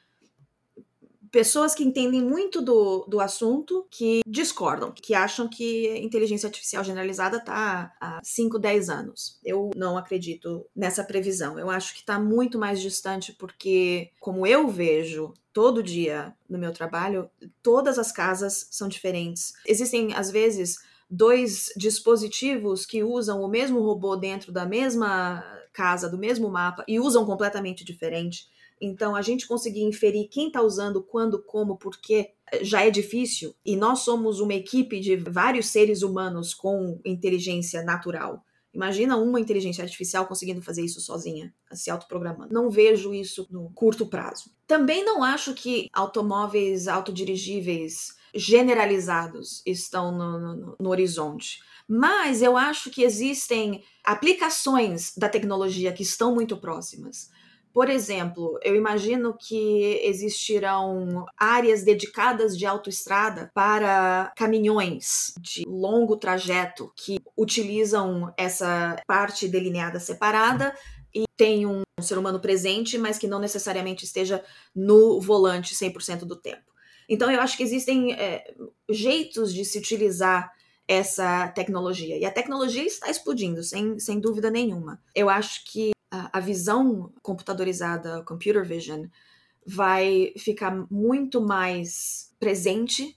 [1.32, 7.38] pessoas que entendem muito do, do assunto que discordam, que acham que inteligência artificial generalizada
[7.38, 9.40] está há 5, 10 anos.
[9.44, 11.58] Eu não acredito nessa previsão.
[11.58, 16.72] Eu acho que está muito mais distante porque, como eu vejo todo dia no meu
[16.72, 17.30] trabalho,
[17.64, 19.54] todas as casas são diferentes.
[19.66, 20.78] Existem, às vezes,
[21.10, 27.00] dois dispositivos que usam o mesmo robô dentro da mesma casa, do mesmo mapa, e
[27.00, 28.48] usam completamente diferente.
[28.80, 33.54] Então, a gente conseguir inferir quem está usando, quando, como, por quê, já é difícil.
[33.66, 38.44] E nós somos uma equipe de vários seres humanos com inteligência natural.
[38.74, 42.54] Imagina uma inteligência artificial conseguindo fazer isso sozinha, se autoprogramando.
[42.54, 44.52] Não vejo isso no curto prazo.
[44.68, 51.60] Também não acho que automóveis autodirigíveis generalizados estão no, no, no horizonte.
[51.88, 57.32] Mas eu acho que existem aplicações da tecnologia que estão muito próximas.
[57.78, 66.92] Por exemplo, eu imagino que existirão áreas dedicadas de autoestrada para caminhões de longo trajeto
[66.96, 70.76] que utilizam essa parte delineada separada
[71.14, 74.44] e tem um ser humano presente, mas que não necessariamente esteja
[74.76, 76.74] no volante 100% do tempo.
[77.08, 78.56] Então, eu acho que existem é,
[78.90, 80.52] jeitos de se utilizar
[80.88, 82.18] essa tecnologia.
[82.18, 85.00] E a tecnologia está explodindo, sem, sem dúvida nenhuma.
[85.14, 89.06] Eu acho que a, visão computadorizada, computer vision,
[89.66, 93.16] vai ficar muito mais presente.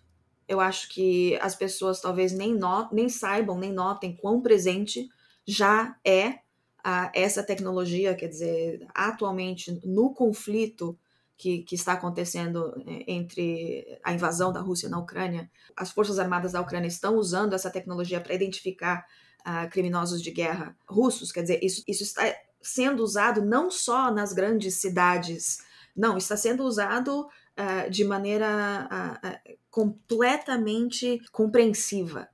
[0.48, 2.58] Eu acho que as pessoas talvez nem,
[2.92, 5.08] nem saibam, nem notem quão presente
[5.46, 6.40] já é
[6.82, 10.98] a, essa tecnologia, quer dizer, atualmente no conflito
[11.36, 16.52] que, que, está acontecendo é, entre a invasão da Rússia na Ucrânia, as Forças Armadas
[16.52, 19.06] da Ucrânia estão usando essa tecnologia para identificar
[19.40, 22.24] uh, criminosos de guerra russos, quer dizer, isso, isso está
[22.62, 25.58] sendo usado não só nas grandes cidades,
[25.96, 32.28] não, está sendo usado uh, de maneira uh, completamente compreensiva.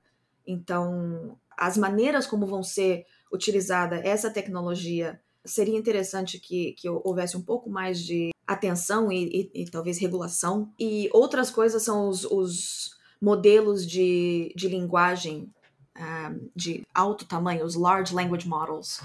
[0.45, 7.41] Então, as maneiras como vão ser utilizada essa tecnologia seria interessante que, que houvesse um
[7.41, 10.71] pouco mais de atenção e, e, e talvez regulação.
[10.79, 15.51] E outras coisas são os, os modelos de, de linguagem
[15.97, 19.01] um, de alto tamanho, os Large Language Models.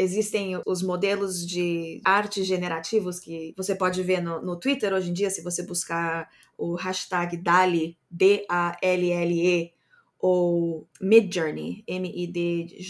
[0.00, 5.12] Existem os modelos de arte generativos que você pode ver no, no Twitter hoje em
[5.12, 9.72] dia, se você buscar o hashtag DALI, D-A-L-L-E,
[10.20, 12.88] ou Midjourney, M-I-D-J-O-U-R-N-E-Y,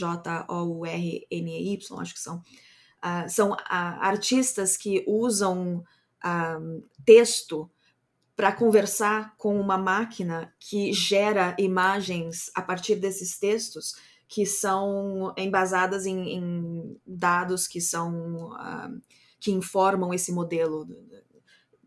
[1.98, 2.42] acho que são.
[2.98, 5.82] Uh, são uh, artistas que usam
[6.22, 7.70] uh, texto
[8.36, 13.94] para conversar com uma máquina que gera imagens a partir desses textos
[14.28, 18.50] que são embasadas em, em dados que são
[19.40, 20.86] que informam esse modelo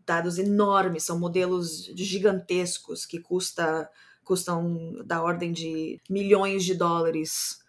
[0.04, 3.88] dados enormes são modelos gigantescos que custa
[4.24, 7.60] custam da ordem de milhões de dólares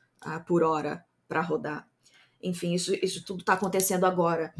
[0.47, 1.87] por hora para rodar
[2.43, 4.53] enfim, isso, isso tudo está acontecendo agora.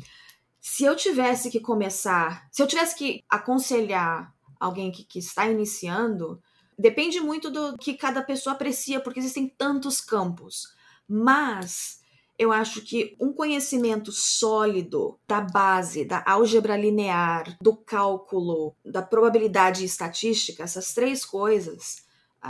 [0.60, 6.41] Se eu tivesse que começar, se eu tivesse que aconselhar alguém que, que está iniciando,
[6.77, 10.73] depende muito do que cada pessoa aprecia, porque existem tantos campos.
[11.07, 12.01] Mas
[12.38, 19.86] eu acho que um conhecimento sólido da base, da álgebra linear, do cálculo, da probabilidade
[19.86, 22.03] estatística, essas três coisas,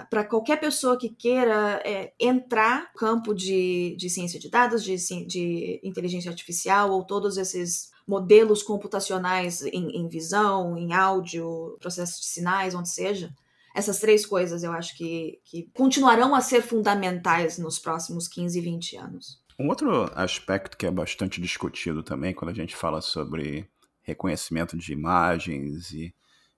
[0.09, 4.95] para qualquer pessoa que queira é, entrar no campo de, de ciência de dados, de,
[5.27, 12.25] de inteligência artificial ou todos esses modelos computacionais em, em, visão, em áudio, processos de
[12.25, 13.31] sinais, onde seja.
[13.73, 18.97] Essas três coisas eu acho que, que continuarão a ser fundamentais nos próximos 15, 20
[18.97, 19.43] anos.
[19.59, 23.67] Um outro aspecto que é bastante discutido também quando a gente fala sobre
[24.01, 26.13] reconhecimento de imagens e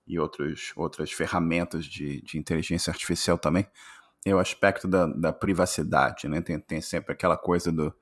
[0.06, 3.66] e outros, outras ferramentas de, de inteligência artificial também,
[4.24, 6.40] é o aspecto da, da privacidade, né?
[6.40, 7.92] Tem, tem sempre aquela coisa do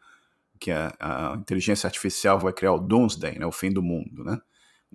[0.61, 3.47] que a, a, inteligência artificial vai criar o doomsday, né?
[3.47, 4.39] o fim do mundo, né?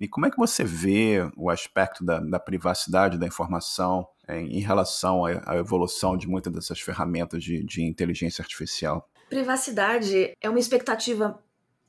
[0.00, 4.60] E como é que você vê o aspecto da, da privacidade da informação em, em
[4.60, 9.06] relação à, à, evolução de muitas dessas ferramentas de, de inteligência artificial?
[9.28, 11.38] Privacidade é uma expectativa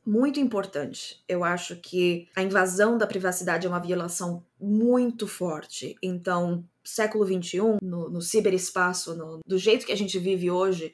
[0.06, 1.24] muito importante.
[1.26, 5.96] Eu acho que a invasão da privacidade é uma violação muito forte.
[6.04, 10.94] Então, século XXI, no, no ciberespaço, no, do jeito que a gente vive hoje,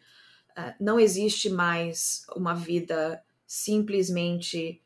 [0.56, 4.84] uh, não existe mais uma vida simplesmente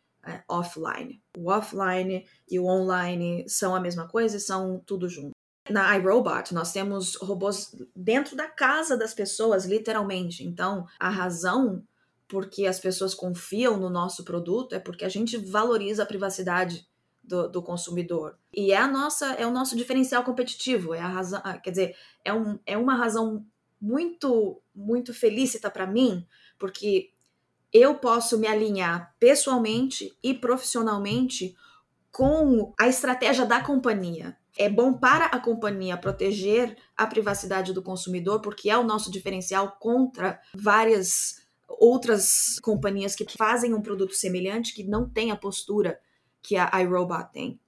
[0.48, 1.22] offline.
[1.38, 5.32] O offline e o online são a mesma coisa e são tudo junto.
[5.70, 10.44] Na iRobot, nós temos robôs dentro da casa das pessoas, literalmente.
[10.44, 11.84] Então, a razão
[12.28, 16.88] porque as pessoas confiam no nosso produto, é porque a gente valoriza a privacidade
[17.22, 18.38] do, do, consumidor.
[18.54, 21.96] E é a nossa, é o nosso diferencial competitivo, é a razão, ah, quer dizer,
[22.24, 23.46] é, um, é uma razão
[23.82, 26.26] muito, muito felícita para mim,
[26.58, 27.12] porque
[27.74, 31.56] eu posso me alinhar pessoalmente e profissionalmente
[32.12, 34.38] com a estratégia da companhia.
[34.58, 39.78] É bom para a companhia proteger a privacidade do consumidor, porque é o nosso diferencial
[39.80, 46.00] contra várias outras companhias que fazem um produto semelhante que não tem a postura
[46.42, 47.60] que a iRobot tem.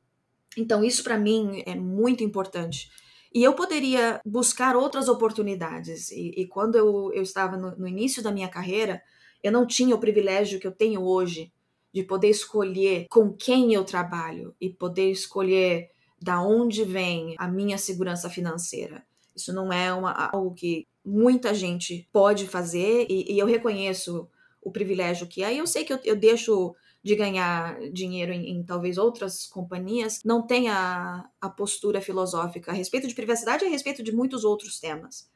[0.58, 2.92] Então, isso para mim é muito importante.
[3.34, 6.12] E eu poderia buscar outras oportunidades.
[6.12, 9.02] E, e quando eu, eu estava no, no, início da minha carreira,
[9.44, 11.52] eu não tinha o privilégio que eu tenho hoje
[11.94, 17.78] de poder escolher com quem eu trabalho e poder escolher da onde vem a minha
[17.78, 19.06] segurança financeira.
[19.36, 24.28] Isso não é uma, algo que muita gente pode fazer e, e, eu reconheço
[24.62, 25.54] o privilégio que é.
[25.54, 30.22] E eu sei que eu, eu deixo de ganhar dinheiro em, em, talvez outras companhias,
[30.24, 34.46] não tem a, a postura filosófica a respeito de privacidade e a respeito de muitos
[34.46, 35.30] outros temas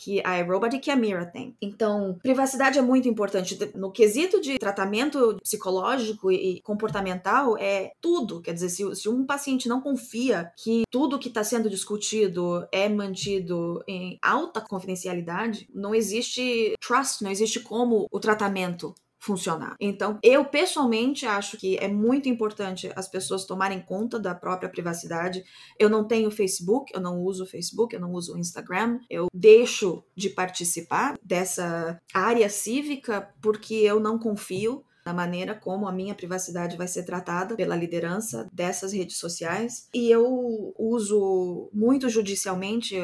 [0.00, 1.54] que a iRobot e que a Mira tem.
[1.60, 3.58] Então, privacidade é muito importante.
[3.74, 8.40] No quesito de tratamento psicológico e comportamental, é tudo.
[8.40, 12.88] Quer dizer, se, se um paciente não confia que tudo que está sendo discutido é
[12.88, 19.76] mantido em alta confidencialidade, não existe trust, não existe como o tratamento funcionar.
[19.78, 25.44] Então, eu pessoalmente acho que é muito importante as pessoas tomarem conta da própria privacidade.
[25.78, 28.98] Eu não tenho Facebook, eu não uso Facebook, eu não uso Instagram.
[29.10, 35.92] Eu deixo de participar dessa área cívica porque eu não confio na maneira como a
[35.92, 39.88] minha privacidade vai ser tratada pela liderança dessas redes sociais.
[39.94, 42.96] E eu uso muito judicialmente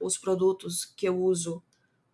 [0.00, 1.62] os produtos que eu uso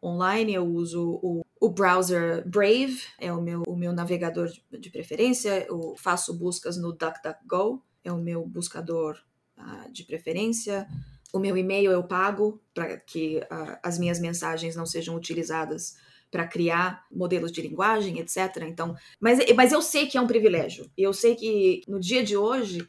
[0.03, 5.67] online, eu uso o, o browser Brave, é o meu, o meu navegador de, preferência,
[5.69, 9.19] eu faço buscas no DuckDuckGo, é o meu buscador
[9.59, 10.87] uh, de preferência.
[11.33, 15.97] O meu e-mail eu pago para que uh, as minhas mensagens não sejam utilizadas
[16.31, 18.63] para criar modelos de linguagem, etc.
[18.63, 20.91] Então, mas, mas eu sei que é um privilégio.
[20.97, 22.87] Eu sei que no dia de hoje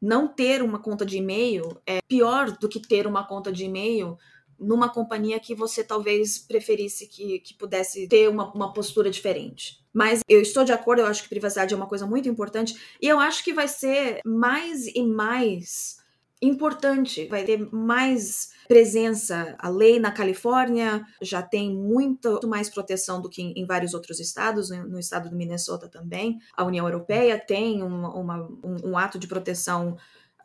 [0.00, 4.16] não ter uma conta de e-mail é pior do que ter uma conta de e-mail
[4.60, 9.80] numa companhia que você talvez preferisse que, que pudesse ter uma, uma postura diferente.
[9.92, 13.08] Mas eu estou de acordo, eu acho que privacidade é uma coisa muito importante e
[13.08, 15.98] eu acho que vai ser mais e mais
[16.42, 19.54] importante, vai ter mais presença.
[19.58, 24.70] A lei na Califórnia já tem muito mais proteção do que em, vários outros estados,
[24.70, 26.38] no estado do Minnesota também.
[26.56, 29.96] A União Europeia tem um, uma, um, um ato de proteção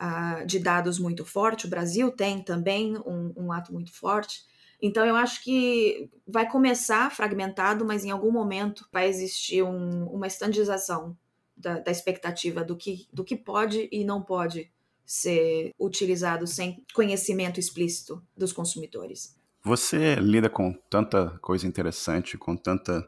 [0.01, 4.43] uh, de dados muito forte, o Brasil tem também um, um ato muito forte.
[4.81, 10.27] Então, eu acho que vai começar fragmentado, mas em algum momento vai existir um, uma
[10.27, 11.17] estandização
[11.55, 14.71] da, da, expectativa do que, do que pode e não pode
[15.05, 19.35] ser utilizado sem conhecimento explícito dos consumidores.
[19.63, 23.07] Você lida com tanta coisa interessante, com tanta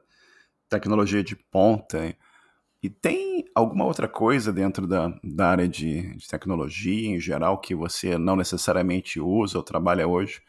[0.69, 2.15] tecnologia de ponta,
[2.87, 7.75] e tem alguma outra coisa dentro da, da área de, de, tecnologia em geral que
[7.75, 10.41] você não necessariamente usa ou trabalha hoje,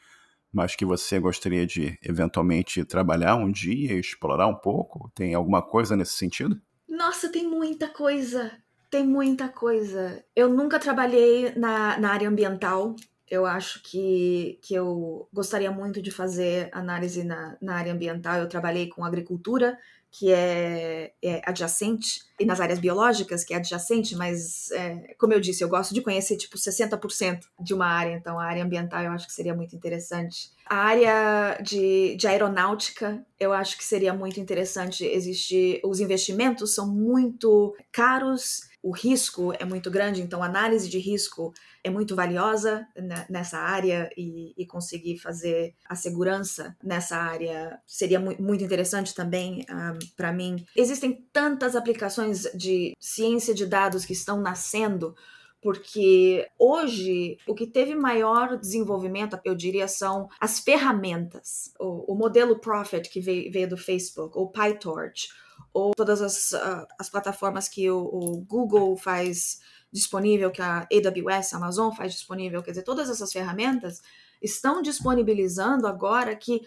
[0.53, 5.11] mas que você gostaria de eventualmente trabalhar um dia e explorar um pouco?
[5.16, 6.57] Tem alguma coisa nesse sentido?
[6.89, 8.53] Nossa, tem muita coisa.
[8.89, 10.24] Tem muita coisa.
[10.36, 12.95] Eu nunca trabalhei na, na área ambiental.
[13.28, 18.39] Eu acho que, que eu gostaria muito de fazer análise na, na área ambiental.
[18.39, 19.76] Eu trabalhei com agricultura,
[20.11, 25.40] que é, é, adjacente, e nas áreas biológicas, que é adjacente, mas, é, como eu
[25.40, 29.11] disse, eu gosto de conhecer, tipo, 60% de uma área, então a área ambiental eu
[29.12, 30.50] acho que seria muito interessante.
[30.66, 36.86] A área de, de aeronáutica, eu acho que seria muito interessante existir, os investimentos são
[36.86, 41.53] muito caros o risco é muito grande, então a análise de risco
[41.83, 42.87] é muito valiosa
[43.29, 49.66] nessa área e, e conseguir fazer a segurança nessa área seria mu muito interessante também
[49.68, 50.64] um, ah, para mim.
[50.76, 55.14] Existem tantas aplicações de ciência de dados que estão nascendo
[55.61, 61.72] porque hoje o que teve maior desenvolvimento, eu diria, são as ferramentas.
[61.81, 65.29] O, o modelo Profit que veio, veio do Facebook, ou PyTorch,
[65.72, 66.54] ou todas as,
[66.98, 69.60] as plataformas que o, o, Google faz
[69.92, 74.02] disponível, que a AWS, a Amazon faz disponível, quer dizer, todas essas ferramentas
[74.42, 76.66] estão disponibilizando agora que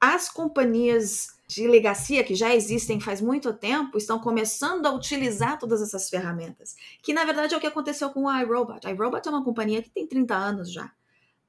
[0.00, 5.82] as companhias de legacia que já existem faz muito tempo estão começando a utilizar todas
[5.82, 8.86] essas ferramentas, que na verdade é o que aconteceu com a iRobot.
[8.86, 10.92] A iRobot é uma companhia que tem 30 anos já.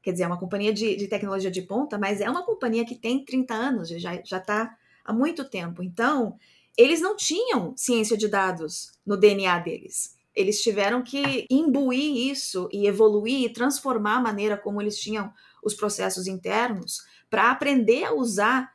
[0.01, 2.95] Quer dizer, é uma companhia de, de tecnologia de ponta, mas é uma companhia que
[2.95, 5.83] tem 30 anos, já está há muito tempo.
[5.83, 6.37] Então,
[6.77, 10.15] eles não tinham ciência de dados no DNA deles.
[10.33, 15.33] Eles tiveram que imbuir isso e evoluir e transformar a maneira como eles tinham
[15.63, 18.71] os processos internos para aprender a usar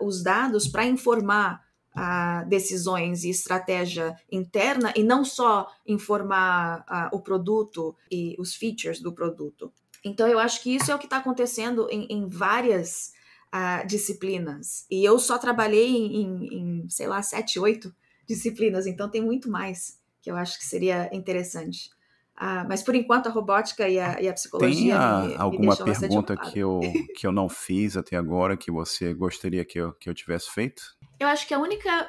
[0.00, 1.64] os dados para informar
[1.96, 9.12] uh, decisões e estratégia interna e não só informar o produto e os features do
[9.12, 9.72] produto.
[10.04, 13.12] Então, eu acho que isso é o que está acontecendo em, em várias
[13.54, 14.86] uh, disciplinas.
[14.90, 17.94] E eu só trabalhei em, em, sei lá, sete, oito
[18.26, 21.90] disciplinas, então tem muito mais que eu acho que seria interessante.
[22.36, 24.96] Uh, mas por enquanto a robótica e a, e a psicologia.
[24.96, 26.80] Tem me, alguma me pergunta que eu,
[27.16, 30.96] que eu não fiz até agora que você gostaria que eu, que eu tivesse feito?
[31.18, 32.08] Eu acho que a única,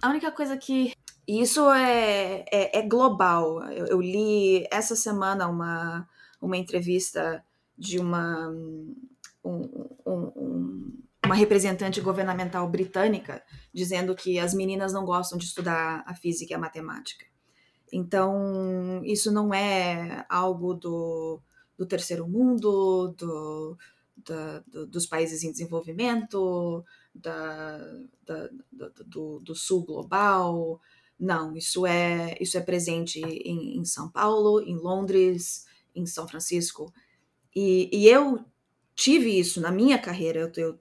[0.00, 0.92] a única coisa que.
[1.28, 3.62] E isso é, é, é global.
[3.70, 6.08] Eu, eu, li essa semana uma,
[6.40, 7.44] uma entrevista
[7.76, 8.50] de uma,
[9.46, 10.92] um, um,
[11.24, 13.42] uma representante governamental britânica
[13.72, 17.26] dizendo que as meninas não gostam de estudar a física e a matemática.
[17.92, 21.40] Então, isso não é algo do,
[21.78, 23.76] do terceiro mundo, do,
[24.16, 26.84] da, do, dos países em desenvolvimento,
[27.14, 27.78] da,
[28.24, 28.50] da,
[29.06, 30.80] do, do, sul global.
[31.18, 36.92] Não, isso é, isso é presente em, em São Paulo, em Londres, em São Francisco.
[37.54, 38.44] E, e eu
[38.96, 40.40] tive isso na minha carreira.
[40.40, 40.78] Eu, eu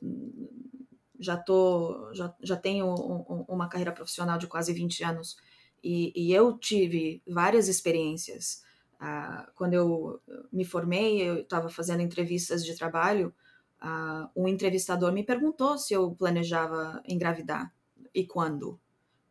[1.20, 5.38] já tô, já, já tenho um, uma carreira profissional de quase 20 anos
[5.84, 8.64] e, e eu tive várias experiências.
[9.00, 10.20] Ah, quando eu
[10.52, 13.34] me formei, eu estava fazendo entrevistas de trabalho.
[13.80, 17.72] Ah, um entrevistador me perguntou se eu planejava engravidar
[18.14, 18.80] e quando.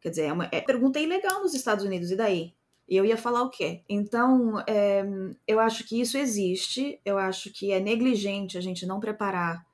[0.01, 2.55] Quer dizer, é uma é pergunta ilegal nos Estados Unidos, e daí?
[2.89, 3.83] E eu ia falar o quê?
[3.89, 5.05] Então, é,
[5.47, 9.67] eu acho que isso existe, eu acho que é negligente a gente não preparar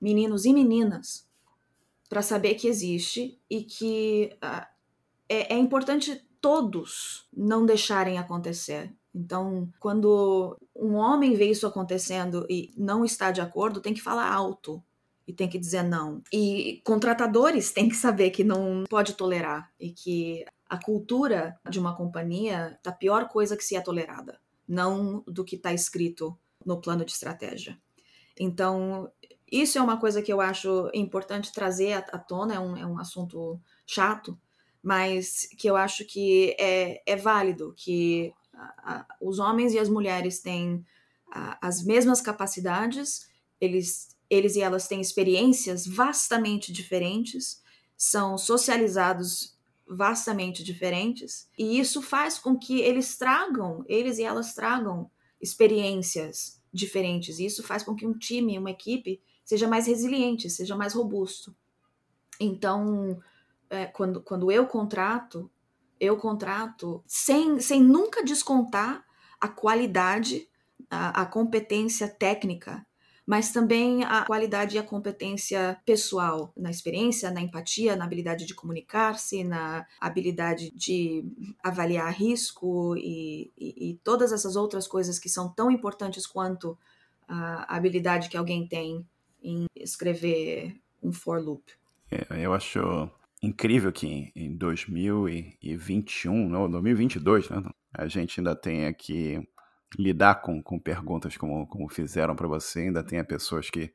[0.00, 1.26] meninos e meninas
[2.08, 4.66] para saber que existe e que uh,
[5.28, 8.92] é, é importante todos não deixarem acontecer.
[9.14, 14.32] Então, quando um homem vê isso acontecendo e não está de acordo, tem que falar
[14.32, 14.82] alto
[15.26, 16.22] e tem que dizer não.
[16.32, 21.96] E contratadores têm que saber que não pode tolerar e que a cultura de uma
[21.96, 26.80] companhia tá a pior coisa que se é tolerada, não do que está escrito no
[26.80, 27.76] plano de estratégia.
[28.38, 29.10] Então,
[29.50, 33.00] isso é uma coisa que eu acho importante trazer à tona, é um, é um
[33.00, 34.38] assunto chato,
[34.80, 39.88] mas que eu acho que é, é válido, que a, a, os homens e as
[39.88, 40.86] mulheres têm
[41.32, 43.28] a, as mesmas capacidades,
[43.60, 47.60] eles, eles e elas têm experiências vastamente diferentes,
[47.96, 49.58] são socializados
[49.90, 55.10] vastamente diferentes, e isso faz com que eles tragam, eles e elas tragam
[55.40, 60.76] experiências diferentes, e isso faz com que um time, uma equipe, seja mais resiliente, seja
[60.76, 61.54] mais robusto.
[62.38, 63.20] Então,
[63.68, 65.50] é, quando, quando eu contrato,
[65.98, 69.04] eu contrato sem, sem nunca descontar
[69.40, 70.48] a qualidade,
[70.88, 72.86] a, a competência técnica,
[73.30, 78.56] mas também a qualidade e a competência pessoal, na experiência, na empatia, na habilidade de
[78.56, 81.24] comunicar-se, na habilidade de
[81.62, 86.76] avaliar risco e, e, e, todas essas outras coisas que são tão importantes quanto
[87.28, 89.06] a habilidade que alguém tem
[89.40, 91.62] em escrever um for loop.
[92.10, 93.08] É, eu acho
[93.40, 97.62] incrível que em 2021, não, 2022, né,
[97.94, 99.40] a gente ainda tenha que
[99.98, 103.92] lidar com, com perguntas como, como fizeram para você, ainda tenha pessoas que,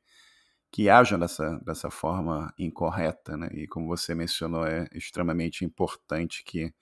[0.72, 3.50] que ajam dessa, dessa forma incorreta, né?
[3.54, 6.74] E como você mencionou, é extremamente importante que,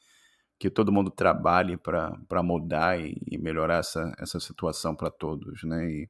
[0.60, 5.86] que todo mundo trabalhe para mudar e, e, melhorar essa, essa situação para todos, né?
[5.86, 6.10] E,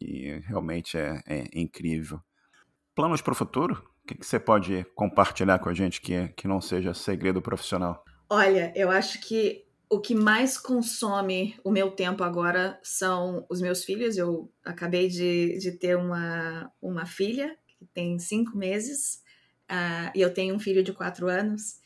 [0.00, 2.20] e realmente é, é incrível.
[2.94, 3.82] Planos para o futuro?
[4.04, 8.04] O que, que você pode compartilhar com a gente que, que não seja segredo profissional?
[8.28, 13.84] Olha, eu acho que o que mais consome o meu tempo agora são os meus
[13.84, 14.16] filhos.
[14.16, 19.20] Eu acabei de, de ter uma, uma filha que tem cinco meses
[19.68, 21.80] uh, e eu tenho um filho de quatro anos.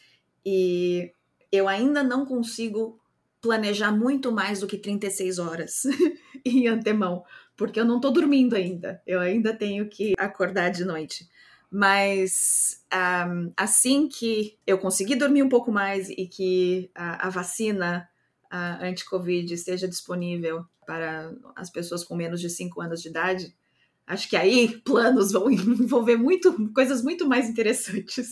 [0.44, 1.12] E
[1.50, 3.00] eu ainda não consigo
[3.40, 5.82] planejar muito mais do que 36 horas
[6.44, 7.24] em antemão,
[7.56, 9.02] porque eu não estou dormindo ainda.
[9.06, 11.26] Eu ainda tenho que acordar de noite.
[11.76, 18.08] Mas um, assim que eu conseguir dormir um pouco mais e que a, a vacina
[18.80, 23.52] anti-Covid esteja disponível para as pessoas com menos de 5 anos de idade,
[24.06, 28.30] acho que aí planos vão envolver muito, coisas muito mais interessantes.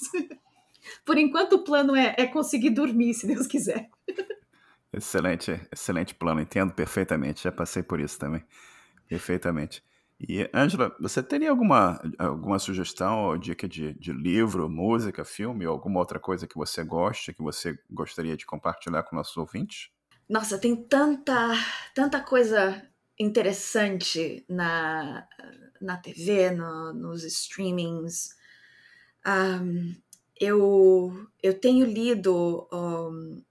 [1.05, 3.91] Por enquanto, o plano é, é conseguir dormir, se Deus quiser.
[4.93, 8.45] Excelente, excelente plano, entendo perfeitamente, já passei por isso também,
[9.09, 9.83] perfeitamente.
[10.29, 15.73] E, Angela, você teria alguma, alguma sugestão ou dica de, de livro, música, filme ou
[15.73, 19.91] alguma outra coisa que você goste, que você gostaria de compartilhar com nossos ouvintes?
[20.29, 21.53] Nossa, tem tanta,
[21.95, 22.83] tanta coisa
[23.19, 25.27] interessante na,
[25.81, 28.37] na TV, no, nos streamings.
[29.27, 29.95] Um,
[30.41, 33.43] eu, eu tenho lido um,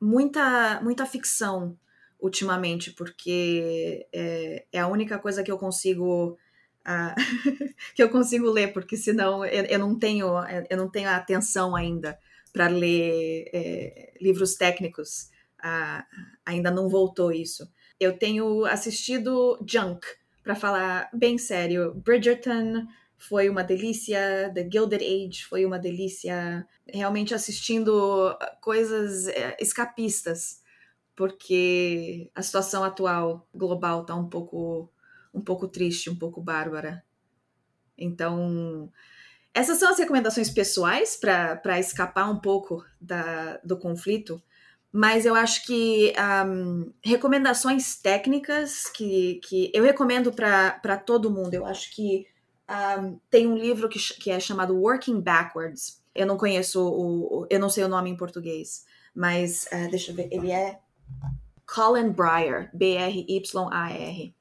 [0.00, 1.76] muita, muita ficção
[2.20, 6.36] ultimamente, porque é, é, a única coisa que eu consigo
[6.86, 7.14] uh,
[7.94, 10.26] que eu consigo ler, porque senão eu, eu, não tenho
[10.68, 12.18] eu não tenho atenção ainda
[12.52, 15.30] para ler é, livros técnicos.
[15.60, 16.02] Uh,
[16.44, 17.68] ainda não voltou isso.
[17.98, 20.06] Eu tenho assistido Junk,
[20.42, 21.94] para falar bem sério.
[21.94, 26.66] Bridgerton foi uma delícia, The Gilded Age foi uma delícia.
[26.86, 30.62] Realmente assistindo coisas é, escapistas
[31.18, 34.88] porque a situação atual global está um pouco
[35.34, 37.04] um pouco triste, um pouco bárbara.
[37.98, 38.88] Então,
[39.52, 44.40] essas são as recomendações pessoais para escapar um pouco da, do conflito,
[44.92, 46.12] mas eu acho que
[46.46, 51.52] um, recomendações técnicas que, que eu recomendo para todo mundo.
[51.52, 52.26] Eu acho que
[53.00, 56.00] um, tem um livro que, que é chamado Working Backwards.
[56.14, 60.14] Eu não conheço o, eu não sei o nome em português, mas uh, deixa eu
[60.14, 60.78] ver, ele é
[61.66, 64.34] Colin Breyer, B-R-Y-A-R.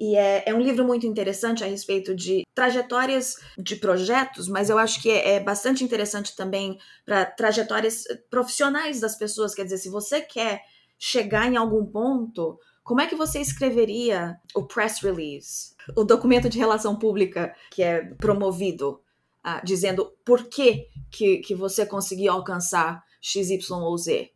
[0.00, 4.76] E é, é, um livro muito interessante a respeito de trajetórias de projetos, mas eu
[4.76, 9.54] acho que é, é bastante interessante também para trajetórias profissionais das pessoas.
[9.54, 10.62] Quer dizer, se você quer
[10.98, 16.58] chegar em algum ponto, como é que você escreveria o press release, o documento de
[16.58, 19.00] relação pública que é promovido,
[19.46, 24.33] uh, dizendo por que, que, que você conseguiu alcançar X, Y ou Z?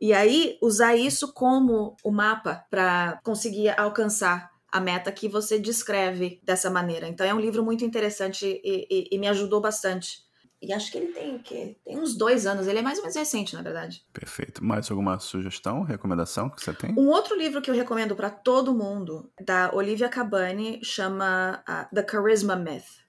[0.00, 6.40] E aí, usar isso como o mapa para conseguir alcançar a meta que você descreve
[6.42, 7.08] dessa maneira.
[7.08, 10.26] Então, é um livro muito interessante e, e, e me ajudou bastante.
[10.60, 11.76] E acho que ele tem o quê?
[11.84, 12.66] Tem uns dois anos.
[12.66, 14.04] Ele é mais ou menos recente, na verdade.
[14.12, 14.64] Perfeito.
[14.64, 16.92] Mais alguma sugestão, recomendação que você tem?
[16.98, 22.06] Um outro livro que eu recomendo para todo mundo, da Olivia Cabani, chama uh, The
[22.10, 23.06] Charisma Myth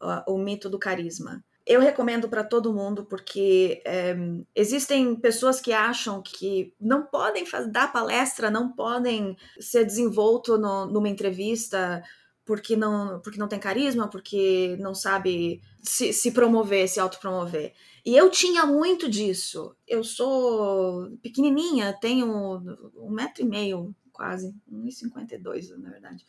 [0.00, 1.44] uh, O Mito do Carisma.
[1.66, 4.14] Eu recomendo para todo mundo porque é,
[4.54, 11.08] existem pessoas que acham que não podem dar palestra, não podem ser desenvolto no, numa
[11.08, 12.04] entrevista
[12.46, 17.74] porque não, porque não tem carisma, porque não sabe se, se promover, se autopromover.
[18.04, 19.74] E eu tinha muito disso.
[19.86, 22.62] Eu sou pequenininha, tenho
[22.96, 26.24] um metro e meio, quase, 1,52 na verdade.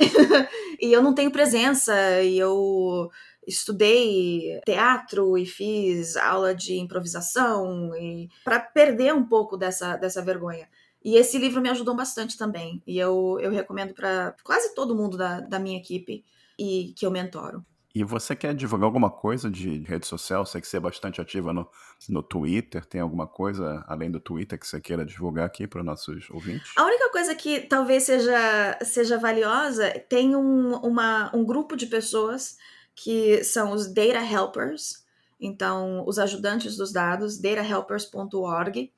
[0.80, 3.08] e eu não tenho presença, e eu
[3.46, 10.68] estudei teatro e fiz aula de improvisação e para perder um pouco dessa, dessa vergonha.
[11.02, 12.82] E esse livro me ajudou bastante também.
[12.86, 16.24] E eu, eu recomendo para quase todo mundo da, da minha equipe
[16.58, 17.64] e que eu mentoro.
[17.92, 20.46] E você quer divulgar alguma coisa de rede social?
[20.46, 21.68] Sei que você é bastante ativa no,
[22.08, 22.84] no Twitter.
[22.84, 26.70] Tem alguma coisa além do Twitter que você queira divulgar aqui para nossos ouvintes?
[26.76, 32.56] A única coisa que talvez seja, seja valiosa tem um, uma, um grupo de pessoas
[33.02, 35.04] que são os Data Helpers.
[35.40, 38.92] Então, os ajudantes dos dados, datahelpers.org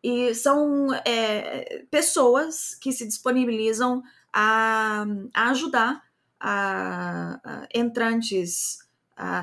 [0.00, 4.00] e são é, pessoas que se disponibilizam
[4.32, 5.04] a,
[5.34, 6.04] a ajudar
[6.38, 8.78] a, a entrantes,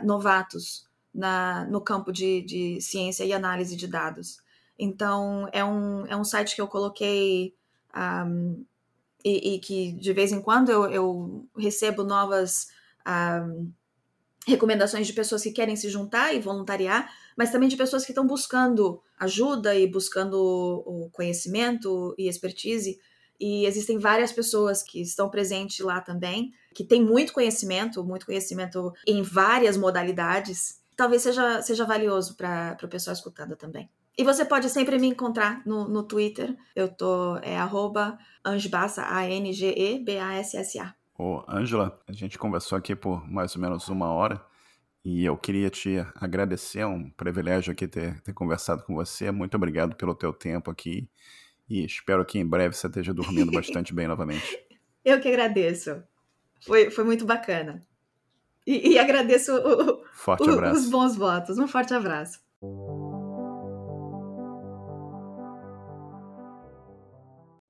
[0.05, 4.37] novatos na, no campo de, de ciência e análise de dados.
[4.79, 7.53] Então, é um, é um site que eu coloquei
[7.93, 8.65] um,
[9.25, 12.69] e, e, que de vez em quando eu, eu recebo novas
[13.05, 13.73] um,
[14.45, 18.25] recomendações de pessoas que querem se juntar e voluntariar, mas também de pessoas que estão
[18.25, 22.99] buscando ajuda e buscando o conhecimento e expertise.
[23.39, 28.93] E existem várias pessoas que estão presentes lá também, que têm muito conhecimento, muito conhecimento
[29.05, 30.79] em várias modalidades.
[30.95, 33.89] Talvez seja, seja valioso para o pessoal escutando também.
[34.17, 36.55] E você pode sempre me encontrar no, no Twitter.
[36.73, 40.95] Eu tô, é arroba Angebassa, A-N-G-E-B-A-S-S-A.
[41.17, 44.43] Ô, Ângela, a gente conversou aqui por mais ou menos uma hora
[45.03, 49.31] e eu queria te agradecer, é um privilégio aqui ter, ter conversado com você.
[49.31, 51.07] Muito obrigado pelo teu tempo aqui
[51.69, 54.59] e espero que em breve você esteja dormindo bastante bem novamente.
[55.05, 56.03] Eu que agradeço.
[56.65, 57.85] Foi, foi muito bacana.
[58.65, 61.59] E, e agradeço o, o, os bons votos.
[61.59, 62.39] Um forte abraço.